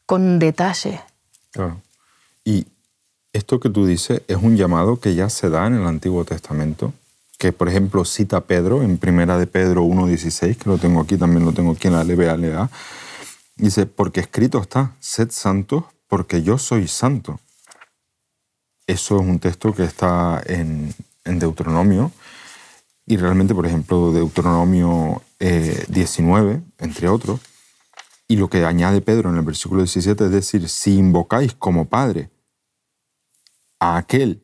con 0.07 0.39
detalle. 0.39 1.01
Claro. 1.51 1.83
Y 2.45 2.67
esto 3.33 3.61
que 3.61 3.71
tú 3.71 3.87
dices 3.87 4.23
es 4.29 4.37
un 4.37 4.57
llamado 4.57 5.01
que 5.01 5.15
ya 5.15 5.29
se 5.29 5.51
da 5.51 5.67
en 5.67 5.75
el 5.75 5.87
Antiguo 5.87 6.25
Testamento, 6.25 6.93
que 7.39 7.53
por 7.53 7.69
ejemplo 7.69 8.05
cita 8.05 8.41
Pedro 8.43 8.83
en 8.83 8.99
Primera 8.99 9.37
de 9.37 9.47
Pedro 9.47 9.85
1.16, 9.85 10.57
que 10.57 10.71
lo 10.71 10.79
tengo 10.79 11.01
aquí, 11.01 11.17
también 11.17 11.45
lo 11.45 11.53
tengo 11.53 11.73
aquí 11.73 11.89
en 11.89 11.95
la 11.95 12.05
LBA. 12.05 12.71
Dice, 13.57 13.87
porque 13.87 14.21
escrito 14.21 14.61
está, 14.61 14.93
sed 15.01 15.31
santos 15.33 15.85
porque 16.09 16.43
yo 16.43 16.57
soy 16.57 16.89
santo. 16.89 17.41
Eso 18.91 19.21
es 19.21 19.23
un 19.23 19.39
texto 19.39 19.73
que 19.73 19.85
está 19.85 20.43
en, 20.47 20.93
Deuteronomio. 21.25 22.11
Y 23.07 23.17
realmente, 23.19 23.55
por 23.55 23.65
ejemplo, 23.65 24.11
Deuteronomio 24.11 25.23
19, 25.39 26.53
eh, 26.53 26.61
entre 26.79 27.09
otros, 27.09 27.39
y 28.27 28.35
lo 28.35 28.51
que 28.51 28.65
añade 28.65 29.01
Pedro 29.01 29.31
en 29.31 29.37
el 29.37 29.45
versículo 29.45 29.83
17 29.83 30.25
es 30.25 30.31
decir, 30.33 30.69
si 30.69 30.97
invocáis 30.97 31.55
como 31.55 31.85
Padre 31.85 32.31
a 33.79 33.97
aquel 33.97 34.43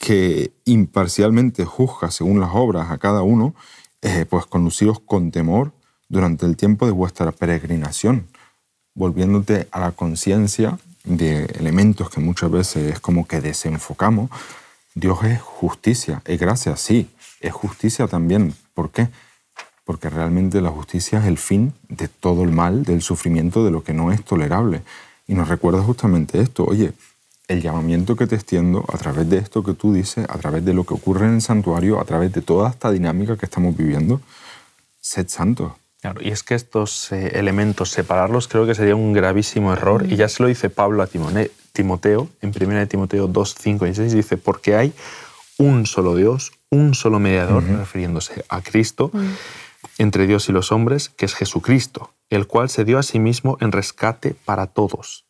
que 0.00 0.54
imparcialmente 0.64 1.66
juzga 1.66 2.10
según 2.10 2.40
las 2.40 2.50
obras 2.54 2.90
a 2.90 2.96
cada 2.96 3.22
uno, 3.22 3.54
eh, 4.00 4.24
pues 4.24 4.46
conducidos 4.46 5.00
con 5.00 5.30
temor 5.30 5.72
durante 6.08 6.46
el 6.46 6.56
tiempo 6.56 6.86
de 6.86 6.92
vuestra 6.92 7.30
peregrinación, 7.30 8.26
volviéndote 8.94 9.68
a 9.70 9.80
la 9.80 9.92
conciencia 9.92 10.78
de 11.06 11.44
elementos 11.58 12.10
que 12.10 12.20
muchas 12.20 12.50
veces 12.50 12.92
es 12.92 13.00
como 13.00 13.26
que 13.26 13.40
desenfocamos, 13.40 14.30
Dios 14.94 15.24
es 15.24 15.40
justicia, 15.40 16.22
es 16.24 16.38
gracia, 16.38 16.76
sí, 16.76 17.08
es 17.40 17.52
justicia 17.52 18.06
también. 18.06 18.54
¿Por 18.74 18.90
qué? 18.90 19.08
Porque 19.84 20.10
realmente 20.10 20.60
la 20.60 20.70
justicia 20.70 21.20
es 21.20 21.26
el 21.26 21.38
fin 21.38 21.72
de 21.88 22.08
todo 22.08 22.42
el 22.42 22.50
mal, 22.50 22.82
del 22.82 23.02
sufrimiento, 23.02 23.64
de 23.64 23.70
lo 23.70 23.84
que 23.84 23.94
no 23.94 24.12
es 24.12 24.24
tolerable. 24.24 24.82
Y 25.28 25.34
nos 25.34 25.48
recuerda 25.48 25.82
justamente 25.82 26.40
esto, 26.40 26.64
oye, 26.64 26.92
el 27.48 27.62
llamamiento 27.62 28.16
que 28.16 28.26
te 28.26 28.34
extiendo 28.34 28.84
a 28.92 28.98
través 28.98 29.28
de 29.30 29.38
esto 29.38 29.62
que 29.62 29.74
tú 29.74 29.92
dices, 29.92 30.26
a 30.28 30.38
través 30.38 30.64
de 30.64 30.74
lo 30.74 30.84
que 30.84 30.94
ocurre 30.94 31.26
en 31.26 31.34
el 31.34 31.42
santuario, 31.42 32.00
a 32.00 32.04
través 32.04 32.32
de 32.32 32.42
toda 32.42 32.70
esta 32.70 32.90
dinámica 32.90 33.36
que 33.36 33.46
estamos 33.46 33.76
viviendo, 33.76 34.20
sed 35.00 35.28
santos. 35.28 35.72
Claro, 36.06 36.22
y 36.22 36.30
es 36.30 36.44
que 36.44 36.54
estos 36.54 37.10
eh, 37.10 37.32
elementos, 37.34 37.90
separarlos, 37.90 38.46
creo 38.46 38.64
que 38.64 38.76
sería 38.76 38.94
un 38.94 39.12
gravísimo 39.12 39.72
error. 39.72 40.06
Y 40.08 40.14
ya 40.14 40.28
se 40.28 40.40
lo 40.40 40.48
dice 40.48 40.70
Pablo 40.70 41.02
a 41.02 41.08
Timoteo, 41.08 42.28
en 42.40 42.52
1 42.54 42.86
Timoteo 42.86 43.26
2, 43.26 43.54
5 43.58 43.86
y 43.88 43.94
6, 43.96 44.12
dice, 44.12 44.36
porque 44.36 44.76
hay 44.76 44.92
un 45.58 45.84
solo 45.84 46.14
Dios, 46.14 46.52
un 46.70 46.94
solo 46.94 47.18
mediador, 47.18 47.64
refiriéndose 47.64 48.44
a 48.48 48.62
Cristo, 48.62 49.10
entre 49.98 50.28
Dios 50.28 50.48
y 50.48 50.52
los 50.52 50.70
hombres, 50.70 51.08
que 51.08 51.26
es 51.26 51.34
Jesucristo, 51.34 52.12
el 52.30 52.46
cual 52.46 52.70
se 52.70 52.84
dio 52.84 53.00
a 53.00 53.02
sí 53.02 53.18
mismo 53.18 53.58
en 53.60 53.72
rescate 53.72 54.36
para 54.44 54.68
todos 54.68 55.26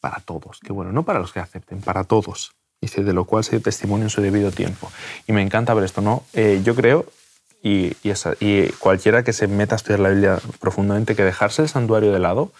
para 0.00 0.20
todos. 0.20 0.60
Qué 0.60 0.72
bueno, 0.72 0.92
no 0.92 1.04
para 1.04 1.18
los 1.18 1.32
que 1.32 1.40
acepten, 1.40 1.82
para 1.82 2.04
todos. 2.04 2.52
Dice, 2.80 3.04
de 3.04 3.12
lo 3.12 3.26
cual 3.26 3.44
se 3.44 3.50
dio 3.50 3.60
testimonio 3.60 4.06
en 4.06 4.10
su 4.10 4.22
debido 4.22 4.50
tiempo. 4.50 4.90
Y 5.26 5.32
me 5.32 5.42
encanta 5.42 5.74
ver 5.74 5.84
esto, 5.84 6.00
¿no? 6.00 6.24
Eh, 6.32 6.62
yo 6.64 6.74
creo, 6.74 7.04
y, 7.62 7.96
y, 8.40 8.66
cualquiera 8.78 9.22
que 9.22 9.32
se 9.32 9.46
meta 9.46 9.74
a 9.74 9.76
estudiar 9.76 10.00
la 10.00 10.10
Biblia 10.10 10.38
profundamente, 10.60 11.14
que 11.14 11.24
dejarse 11.24 11.62
el 11.62 11.68
santuario 11.68 12.12
de 12.12 12.18
lado 12.18 12.52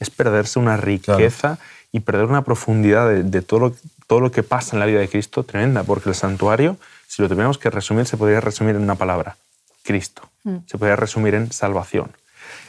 es 0.00 0.10
perderse 0.10 0.58
una 0.58 0.76
riqueza 0.76 1.58
y 1.92 2.00
perder 2.00 2.26
una 2.26 2.42
profundidad 2.42 3.08
de, 3.08 3.42
todo, 3.42 3.60
lo, 3.60 3.76
todo 4.06 4.20
lo 4.20 4.30
que 4.30 4.42
pasa 4.42 4.76
en 4.76 4.80
la 4.80 4.86
vida 4.86 5.00
de 5.00 5.08
Cristo 5.08 5.44
tremenda, 5.44 5.82
porque 5.82 6.08
el 6.08 6.14
santuario, 6.14 6.76
si 7.06 7.22
lo 7.22 7.28
tuviéramos 7.28 7.58
que 7.58 7.70
resumir, 7.70 8.06
se 8.06 8.16
podría 8.16 8.40
resumir 8.40 8.76
en 8.76 8.82
una 8.82 8.94
palabra, 8.94 9.36
Cristo. 9.82 10.22
Mm. 10.44 10.58
Se 10.66 10.78
podría 10.78 10.96
resumir 10.96 11.34
en 11.34 11.50
salvación. 11.52 12.12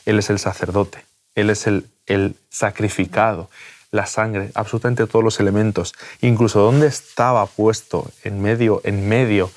Él 0.05 0.19
es 0.19 0.29
el 0.29 0.39
sacerdote, 0.39 1.05
Él 1.35 1.49
es 1.49 1.67
el, 1.67 1.85
el 2.05 2.35
sacrificado, 2.49 3.49
la 3.91 4.05
sangre, 4.05 4.51
absolutamente 4.53 5.07
todos 5.07 5.23
los 5.23 5.39
elementos, 5.39 5.95
incluso 6.21 6.59
dónde 6.59 6.87
estaba 6.87 7.45
puesto 7.47 8.09
en 8.23 8.41
medio, 8.41 8.81
en 8.83 9.07
medio 9.07 9.51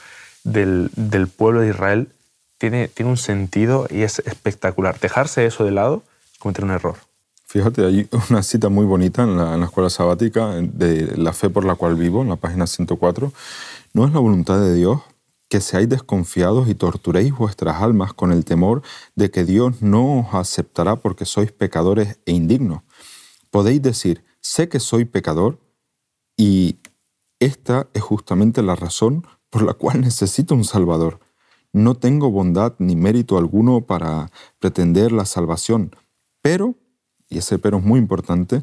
del, 0.44 0.90
pueblo 1.36 1.60
de 1.60 1.68
Israel, 1.68 2.08
tiene, 2.62 2.88
tiene 2.88 3.10
un 3.10 3.16
sentido 3.16 3.86
y 3.90 4.02
es 4.02 4.20
espectacular. 4.20 5.00
Dejarse 5.00 5.44
eso 5.46 5.64
de 5.64 5.72
lado 5.72 6.04
es 6.32 6.38
cometer 6.38 6.64
un 6.64 6.70
error. 6.70 6.96
Fíjate, 7.46 7.84
hay 7.84 8.08
una 8.30 8.42
cita 8.42 8.68
muy 8.68 8.86
bonita 8.86 9.24
en 9.24 9.36
la, 9.36 9.54
en 9.54 9.60
la, 9.60 9.66
escuela 9.66 9.90
sabática 9.90 10.54
de 10.60 11.16
La 11.16 11.32
fe 11.32 11.50
por 11.50 11.64
la 11.64 11.74
cual 11.74 11.96
vivo, 11.96 12.22
en 12.22 12.28
la 12.28 12.36
página 12.36 12.66
104. 12.66 13.32
No 13.92 14.06
es 14.06 14.12
la 14.12 14.20
voluntad 14.20 14.60
de 14.60 14.74
Dios 14.74 15.00
que 15.48 15.60
seáis 15.60 15.88
desconfiados 15.88 16.68
y 16.68 16.74
torturéis 16.74 17.34
vuestras 17.34 17.82
almas 17.82 18.14
con 18.14 18.32
el 18.32 18.44
temor 18.44 18.82
de 19.16 19.30
que 19.30 19.44
Dios 19.44 19.82
no 19.82 20.20
os 20.20 20.34
aceptará 20.34 20.96
porque 20.96 21.26
sois 21.26 21.52
pecadores 21.52 22.18
e 22.24 22.32
indignos 22.32 22.82
podéis 23.52 23.82
decir, 23.82 24.24
sé 24.40 24.68
que 24.70 24.80
soy 24.80 25.04
pecador 25.04 25.60
y 26.38 26.78
esta 27.38 27.86
es 27.92 28.02
justamente 28.02 28.62
la 28.62 28.74
razón 28.74 29.26
por 29.50 29.62
la 29.62 29.74
cual 29.74 30.00
necesito 30.00 30.54
un 30.54 30.64
Salvador. 30.64 31.20
No 31.72 31.94
tengo 31.94 32.30
bondad 32.30 32.74
ni 32.78 32.96
mérito 32.96 33.38
alguno 33.38 33.82
para 33.82 34.30
pretender 34.58 35.10
la 35.12 35.24
salvación, 35.24 35.96
pero, 36.42 36.74
y 37.28 37.38
ese 37.38 37.58
pero 37.58 37.78
es 37.78 37.84
muy 37.84 37.98
importante, 37.98 38.62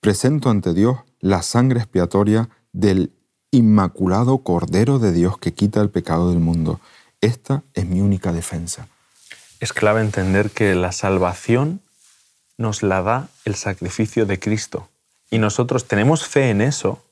presento 0.00 0.50
ante 0.50 0.74
Dios 0.74 0.98
la 1.20 1.42
sangre 1.42 1.80
expiatoria 1.80 2.50
del 2.72 3.12
inmaculado 3.50 4.38
Cordero 4.38 4.98
de 4.98 5.12
Dios 5.12 5.38
que 5.38 5.54
quita 5.54 5.80
el 5.80 5.90
pecado 5.90 6.30
del 6.30 6.40
mundo. 6.40 6.80
Esta 7.20 7.62
es 7.72 7.86
mi 7.86 8.02
única 8.02 8.32
defensa. 8.32 8.88
Es 9.60 9.72
clave 9.72 10.02
entender 10.02 10.50
que 10.50 10.74
la 10.74 10.92
salvación 10.92 11.80
nos 12.58 12.82
la 12.82 13.02
da 13.02 13.28
el 13.44 13.54
sacrificio 13.54 14.26
de 14.26 14.38
Cristo. 14.38 14.88
Y 15.30 15.38
nosotros 15.38 15.86
tenemos 15.86 16.26
fe 16.26 16.50
en 16.50 16.60
eso, 16.60 17.02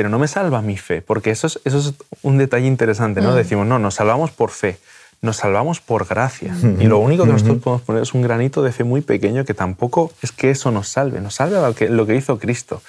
pero 0.00 0.08
no 0.08 0.18
me 0.18 0.28
salva 0.28 0.62
mi 0.62 0.78
fe, 0.78 1.02
porque 1.02 1.30
eso 1.30 1.46
es, 1.46 1.60
eso 1.66 1.78
es 1.78 1.92
un 2.22 2.38
detalle 2.38 2.66
interesante, 2.66 3.20
¿no? 3.20 3.32
Mm. 3.32 3.34
Decimos, 3.34 3.66
no, 3.66 3.78
nos 3.78 3.96
salvamos 3.96 4.30
por 4.30 4.48
fe, 4.48 4.78
nos 5.20 5.36
salvamos 5.36 5.82
por 5.82 6.06
gracia. 6.06 6.56
Y 6.78 6.86
lo 6.86 7.00
único 7.00 7.26
que 7.26 7.32
nosotros 7.32 7.58
podemos 7.58 7.82
poner 7.82 8.02
es 8.04 8.14
un 8.14 8.22
granito 8.22 8.62
de 8.62 8.72
fe 8.72 8.82
muy 8.82 9.02
pequeño 9.02 9.44
que 9.44 9.52
tampoco 9.52 10.10
es 10.22 10.32
que 10.32 10.48
eso 10.48 10.70
nos 10.70 10.88
salve, 10.88 11.20
nos 11.20 11.34
salve 11.34 11.60
lo 11.60 11.74
que, 11.74 11.90
lo 11.90 12.06
que 12.06 12.16
hizo 12.16 12.38
Cristo. 12.38 12.80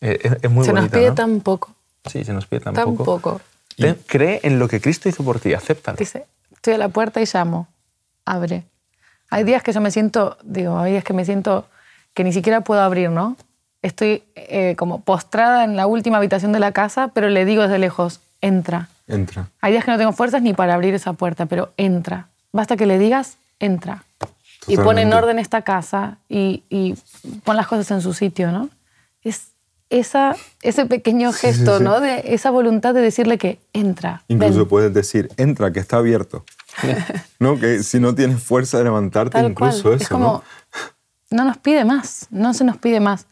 Eh, 0.00 0.38
es, 0.40 0.50
muy 0.50 0.64
se 0.64 0.72
nos 0.72 0.88
pide 0.88 1.12
tan 1.12 1.40
poco. 1.40 1.74
Sí, 2.06 2.24
se 2.24 2.32
nos 2.32 2.46
pide 2.46 2.60
tan, 2.60 2.72
tan 2.72 2.96
poco. 2.96 3.42
Cree 4.06 4.40
en 4.42 4.58
lo 4.58 4.68
que 4.68 4.80
Cristo 4.80 5.10
hizo 5.10 5.22
por 5.22 5.38
ti, 5.38 5.52
acéptalo. 5.52 5.98
Dice, 5.98 6.24
estoy 6.50 6.72
a 6.72 6.78
la 6.78 6.88
puerta 6.88 7.20
y 7.20 7.26
llamo, 7.30 7.68
abre. 8.24 8.64
Hay 9.28 9.44
días 9.44 9.62
que 9.62 9.74
yo 9.74 9.82
me 9.82 9.90
siento, 9.90 10.38
digo, 10.42 10.78
hay 10.78 10.92
días 10.92 11.04
que 11.04 11.12
me 11.12 11.26
siento 11.26 11.66
que 12.14 12.24
ni 12.24 12.32
siquiera 12.32 12.62
puedo 12.62 12.80
abrir, 12.80 13.10
¿no? 13.10 13.36
Estoy 13.86 14.24
eh, 14.34 14.74
como 14.76 15.02
postrada 15.02 15.62
en 15.62 15.76
la 15.76 15.86
última 15.86 16.16
habitación 16.16 16.50
de 16.50 16.58
la 16.58 16.72
casa, 16.72 17.12
pero 17.14 17.28
le 17.28 17.44
digo 17.44 17.62
desde 17.62 17.78
lejos, 17.78 18.20
entra. 18.40 18.88
Entra. 19.06 19.48
Hay 19.60 19.70
días 19.70 19.84
que 19.84 19.92
no 19.92 19.96
tengo 19.96 20.12
fuerzas 20.12 20.42
ni 20.42 20.54
para 20.54 20.74
abrir 20.74 20.92
esa 20.92 21.12
puerta, 21.12 21.46
pero 21.46 21.72
entra. 21.76 22.26
Basta 22.50 22.76
que 22.76 22.84
le 22.84 22.98
digas, 22.98 23.36
entra. 23.60 24.02
Y 24.66 24.76
pon 24.76 24.98
en 24.98 25.12
orden 25.12 25.38
esta 25.38 25.62
casa 25.62 26.18
y, 26.28 26.64
y, 26.68 26.96
pon 27.44 27.56
las 27.56 27.68
cosas 27.68 27.88
en 27.92 28.00
su 28.00 28.12
sitio, 28.12 28.50
¿no? 28.50 28.70
Es 29.22 29.52
esa, 29.88 30.34
ese 30.62 30.86
pequeño 30.86 31.32
gesto, 31.32 31.78
¿no? 31.78 32.00
De 32.00 32.34
esa 32.34 32.50
voluntad 32.50 32.92
de 32.92 33.02
decirle 33.02 33.38
que 33.38 33.60
entra. 33.72 34.24
Incluso 34.26 34.66
puedes 34.66 34.92
decir, 34.92 35.28
entra, 35.36 35.70
que 35.70 35.78
está 35.78 35.98
abierto. 35.98 36.44
¿No? 37.38 37.56
Que 37.60 37.84
si 37.84 38.00
no 38.00 38.16
tienes 38.16 38.42
fuerza 38.42 38.78
de 38.78 38.84
levantarte, 38.84 39.38
incluso 39.38 39.92
eso, 39.92 40.02
es 40.02 40.08
como, 40.08 40.42
¿no? 41.30 41.44
nos 41.44 41.58
pide 41.58 41.84
más, 41.84 42.26
no 42.30 42.52
se 42.52 42.64
nos 42.64 42.78
pide 42.78 42.98
más. 42.98 43.26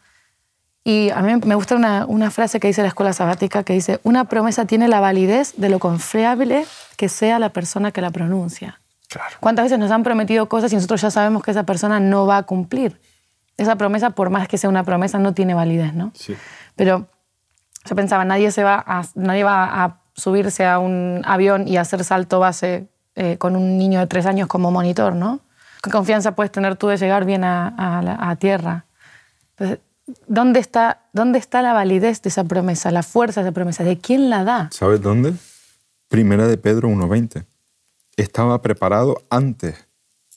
Y 0.87 1.09
a 1.09 1.21
mí 1.23 1.33
me 1.43 1.55
gusta 1.55 1.75
una, 1.75 2.05
una, 2.05 2.29
frase 2.29 2.59
que 2.59 2.67
dice 2.67 2.83
la 2.83 2.89
escuela 2.89 3.11
sabática 3.11 3.63
que 3.63 3.73
dice, 3.73 3.99
una 4.03 4.25
promesa 4.25 4.65
tiene 4.65 4.87
la 4.87 4.99
validez 4.99 5.55
de 5.57 5.69
lo 5.69 5.79
confiable 5.79 6.65
que 6.95 7.09
sea 7.09 7.39
la 7.39 7.49
persona 7.49 7.91
que 7.91 8.01
la 8.01 8.11
pronuncia. 8.11 8.79
Claro. 9.09 9.35
¿Cuántas 9.39 9.65
veces 9.65 9.79
nos 9.79 9.89
han 9.89 10.03
prometido 10.03 10.47
cosas 10.47 10.71
y 10.71 10.75
nosotros 10.75 11.01
ya 11.01 11.09
sabemos 11.09 11.41
que 11.41 11.49
esa 11.49 11.63
persona 11.63 11.99
no 11.99 12.27
va 12.27 12.37
a 12.37 12.43
cumplir? 12.43 13.01
Esa 13.57 13.77
promesa, 13.77 14.11
por 14.11 14.29
más 14.29 14.47
que 14.47 14.59
sea 14.59 14.69
una 14.69 14.83
promesa, 14.83 15.17
no 15.17 15.33
tiene 15.33 15.55
validez, 15.55 15.95
¿no? 15.95 16.11
Sí. 16.13 16.35
Pero 16.75 17.07
yo 17.83 17.95
pensaba, 17.95 18.23
nadie, 18.23 18.51
se 18.51 18.63
va 18.63 18.83
a, 18.85 19.05
nadie 19.15 19.43
va 19.43 19.83
a 19.83 20.01
subirse 20.13 20.67
a 20.67 20.77
un 20.77 21.23
avión 21.25 21.67
y 21.67 21.77
hacer 21.77 22.03
salto 22.03 22.39
base 22.39 22.87
eh, 23.15 23.37
con 23.37 23.55
un 23.55 23.77
niño 23.79 23.99
de 23.99 24.07
tres 24.07 24.27
años 24.27 24.47
como 24.47 24.69
monitor, 24.69 25.15
¿no? 25.15 25.39
¿Qué 25.81 25.89
confianza 25.89 26.35
puedes 26.35 26.51
tener 26.51 26.75
tú 26.75 26.87
de 26.89 26.97
llegar 26.97 27.25
bien 27.25 27.43
a, 27.43 28.29
a, 28.29 28.35
tierra? 28.35 28.85
Entonces, 29.51 29.79
¿dónde 30.27 30.59
está, 30.59 31.01
¿dónde 31.13 31.39
está 31.39 31.61
la 31.61 31.73
validez 31.73 32.21
de 32.21 32.29
esa 32.29 32.43
promesa, 32.43 32.91
la 32.91 33.03
fuerza 33.03 33.41
de 33.41 33.49
esa 33.49 33.53
promesa? 33.53 33.83
¿De 33.83 33.97
quién 33.97 34.29
la 34.29 34.43
da? 34.43 34.69
¿Sabes 34.71 35.01
dónde? 35.01 35.33
Primera 36.07 36.47
de 36.47 36.57
Pedro 36.57 36.89
1.20. 36.89 37.45
Estaba 38.17 38.61
preparado 38.61 39.21
antes 39.29 39.87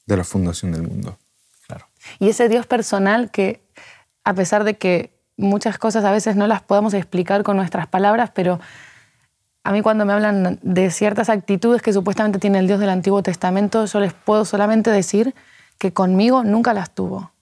de 0.06 0.16
la 0.16 0.24
fundación 0.24 0.72
del 0.72 0.82
mundo. 0.82 1.18
Claro. 1.66 1.86
Y 2.18 2.28
ese 2.28 2.48
Dios 2.48 2.66
personal 2.66 3.30
que, 3.30 3.62
a 4.24 4.34
pesar 4.34 4.64
de 4.64 4.76
que 4.76 5.12
muchas 5.36 5.78
cosas 5.78 6.04
a 6.04 6.10
veces 6.10 6.34
no 6.34 6.46
las 6.46 6.62
podemos 6.62 6.94
explicar 6.94 7.42
con 7.44 7.56
nuestras 7.56 7.86
palabras, 7.86 8.30
pero 8.34 8.58
a 9.62 9.72
mí 9.72 9.82
cuando 9.82 10.04
me 10.06 10.12
hablan 10.12 10.58
de 10.62 10.90
ciertas 10.90 11.28
actitudes 11.28 11.82
que 11.82 11.92
supuestamente 11.92 12.38
tiene 12.38 12.58
el 12.58 12.66
Dios 12.66 12.80
del 12.80 12.90
Antiguo 12.90 13.22
Testamento, 13.22 13.84
yo 13.84 14.00
les 14.00 14.14
puedo 14.14 14.44
solamente 14.44 14.90
decir 14.90 15.34
que 15.78 15.92
conmigo 15.92 16.42
nunca 16.42 16.74
las 16.74 16.94
tuvo. 16.94 17.32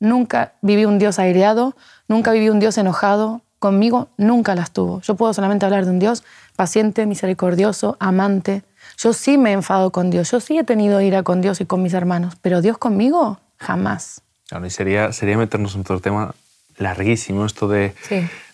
Nunca 0.00 0.54
viví 0.62 0.86
un 0.86 0.98
Dios 0.98 1.18
aireado, 1.18 1.76
nunca 2.08 2.32
viví 2.32 2.48
un 2.48 2.58
Dios 2.58 2.76
enojado, 2.78 3.42
conmigo 3.58 4.08
nunca 4.16 4.54
las 4.54 4.72
tuvo. 4.72 5.00
Yo 5.02 5.14
puedo 5.14 5.32
solamente 5.32 5.66
hablar 5.66 5.84
de 5.84 5.92
un 5.92 5.98
Dios 5.98 6.24
paciente, 6.56 7.06
misericordioso, 7.06 7.96
amante. 8.00 8.64
Yo 8.98 9.12
sí 9.12 9.38
me 9.38 9.50
he 9.50 9.52
enfadado 9.52 9.92
con 9.92 10.10
Dios, 10.10 10.30
yo 10.30 10.40
sí 10.40 10.58
he 10.58 10.64
tenido 10.64 11.00
ira 11.00 11.22
con 11.22 11.40
Dios 11.40 11.60
y 11.60 11.66
con 11.66 11.82
mis 11.82 11.94
hermanos, 11.94 12.34
pero 12.42 12.60
Dios 12.60 12.78
conmigo 12.78 13.38
jamás. 13.58 14.22
Claro, 14.48 14.66
y 14.66 14.70
sería, 14.70 15.12
sería 15.12 15.38
meternos 15.38 15.74
en 15.74 15.82
otro 15.82 16.00
tema 16.00 16.34
larguísimo, 16.80 17.44
esto 17.44 17.68
de, 17.68 17.94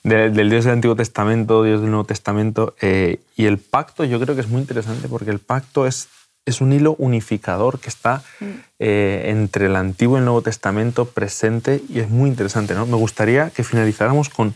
del 0.03 0.51
Dios 0.51 0.65
del 0.65 0.75
Antiguo 0.75 0.97
Testamento, 0.97 1.63
Dios 1.63 1.81
del 1.81 1.91
Nuevo 1.91 2.05
Testamento. 2.05 2.75
Eh, 2.81 3.21
y 3.37 3.47
el 3.47 3.59
pacto 3.59 4.05
yo 4.05 4.21
creo 4.21 4.35
que 4.35 4.43
es 4.43 4.49
muy 4.49 4.61
interesante 4.61 5.09
porque 5.09 5.31
el 5.31 5.39
pacto 5.39 5.87
es, 5.87 6.09
es 6.47 6.61
un 6.61 6.73
hilo 6.73 6.95
unificador 6.99 7.79
que 7.81 7.91
está 7.91 8.23
mm. 8.41 8.45
eh, 8.79 9.23
entre 9.27 9.67
el 9.67 9.77
Antiguo 9.77 10.17
y 10.17 10.21
el 10.21 10.25
Nuevo 10.25 10.43
Testamento 10.43 11.05
presente 11.05 11.83
y 11.89 12.01
es 12.01 12.09
muy 12.09 12.31
interesante. 12.31 12.75
¿no? 12.75 12.87
Me 12.87 12.97
gustaría 12.97 13.51
que 13.51 13.65
finalizáramos 13.65 14.31
con, 14.31 14.55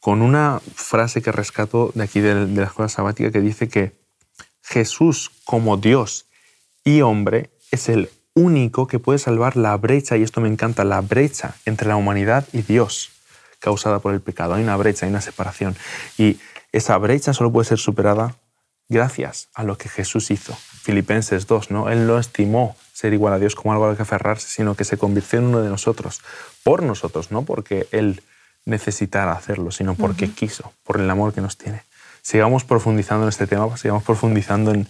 con 0.00 0.22
una 0.22 0.60
frase 0.74 1.20
que 1.20 1.32
rescato 1.32 1.90
de 1.94 2.04
aquí 2.04 2.20
de, 2.20 2.46
de 2.46 2.60
la 2.60 2.68
escuela 2.68 2.88
sabática 2.88 3.30
que 3.30 3.40
dice 3.40 3.68
que 3.68 3.92
Jesús 4.62 5.30
como 5.44 5.76
Dios 5.76 6.26
y 6.84 7.02
hombre 7.02 7.50
es 7.70 7.88
el 7.88 8.08
único 8.34 8.86
que 8.86 8.98
puede 8.98 9.18
salvar 9.18 9.56
la 9.56 9.76
brecha, 9.76 10.16
y 10.16 10.22
esto 10.22 10.40
me 10.40 10.48
encanta, 10.48 10.84
la 10.84 11.00
brecha 11.00 11.54
entre 11.64 11.88
la 11.88 11.96
humanidad 11.96 12.46
y 12.52 12.62
Dios 12.62 13.10
causada 13.60 14.00
por 14.00 14.12
el 14.12 14.20
pecado. 14.20 14.54
Hay 14.54 14.62
una 14.62 14.76
brecha, 14.76 15.06
hay 15.06 15.10
una 15.10 15.20
separación. 15.20 15.74
Y 16.18 16.38
esa 16.72 16.98
brecha 16.98 17.32
solo 17.32 17.50
puede 17.50 17.68
ser 17.68 17.78
superada 17.78 18.36
gracias 18.88 19.48
a 19.54 19.64
lo 19.64 19.78
que 19.78 19.88
Jesús 19.88 20.30
hizo. 20.30 20.56
Filipenses 20.84 21.46
2, 21.46 21.70
¿no? 21.70 21.88
Él 21.88 22.06
no 22.06 22.18
estimó 22.18 22.76
ser 22.92 23.14
igual 23.14 23.32
a 23.32 23.38
Dios 23.38 23.54
como 23.54 23.72
algo 23.72 23.86
al 23.86 23.96
que 23.96 24.02
aferrarse, 24.02 24.48
sino 24.48 24.74
que 24.74 24.84
se 24.84 24.98
convirtió 24.98 25.38
en 25.38 25.46
uno 25.46 25.62
de 25.62 25.70
nosotros, 25.70 26.20
por 26.62 26.82
nosotros, 26.82 27.30
no 27.30 27.42
porque 27.42 27.86
Él 27.90 28.22
necesitar 28.66 29.30
hacerlo, 29.30 29.70
sino 29.70 29.94
porque 29.94 30.28
quiso, 30.30 30.74
por 30.84 31.00
el 31.00 31.08
amor 31.08 31.32
que 31.32 31.40
nos 31.40 31.56
tiene. 31.56 31.80
Sigamos 32.20 32.64
profundizando 32.64 33.24
en 33.24 33.30
este 33.30 33.46
tema, 33.46 33.74
sigamos 33.78 34.02
profundizando 34.02 34.72
en, 34.72 34.86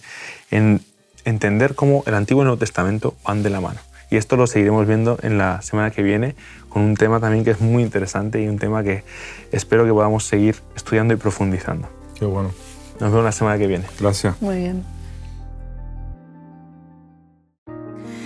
en 0.51 0.81
entender 1.23 1.75
cómo 1.75 2.03
el 2.05 2.13
Antiguo 2.15 2.41
y 2.41 2.43
el 2.43 2.47
Nuevo 2.47 2.59
Testamento 2.59 3.15
van 3.23 3.41
de 3.41 3.49
la 3.49 3.61
mano. 3.61 3.79
Y 4.11 4.17
esto 4.17 4.35
lo 4.35 4.47
seguiremos 4.47 4.85
viendo 4.87 5.17
en 5.23 5.37
la 5.37 5.61
semana 5.61 5.91
que 5.91 6.03
viene 6.03 6.35
con 6.67 6.81
un 6.81 6.95
tema 6.95 7.21
también 7.21 7.45
que 7.45 7.51
es 7.51 7.61
muy 7.61 7.83
interesante 7.83 8.41
y 8.41 8.49
un 8.49 8.59
tema 8.59 8.83
que 8.83 9.05
espero 9.53 9.85
que 9.85 9.91
podamos 9.91 10.25
seguir 10.25 10.57
estudiando 10.75 11.13
y 11.13 11.17
profundizando. 11.17 11.87
Qué 12.19 12.25
bueno. 12.25 12.51
Nos 12.99 13.11
vemos 13.11 13.23
la 13.23 13.31
semana 13.31 13.57
que 13.57 13.67
viene. 13.67 13.85
Gracias. 13.97 14.41
Muy 14.41 14.57
bien. 14.57 14.94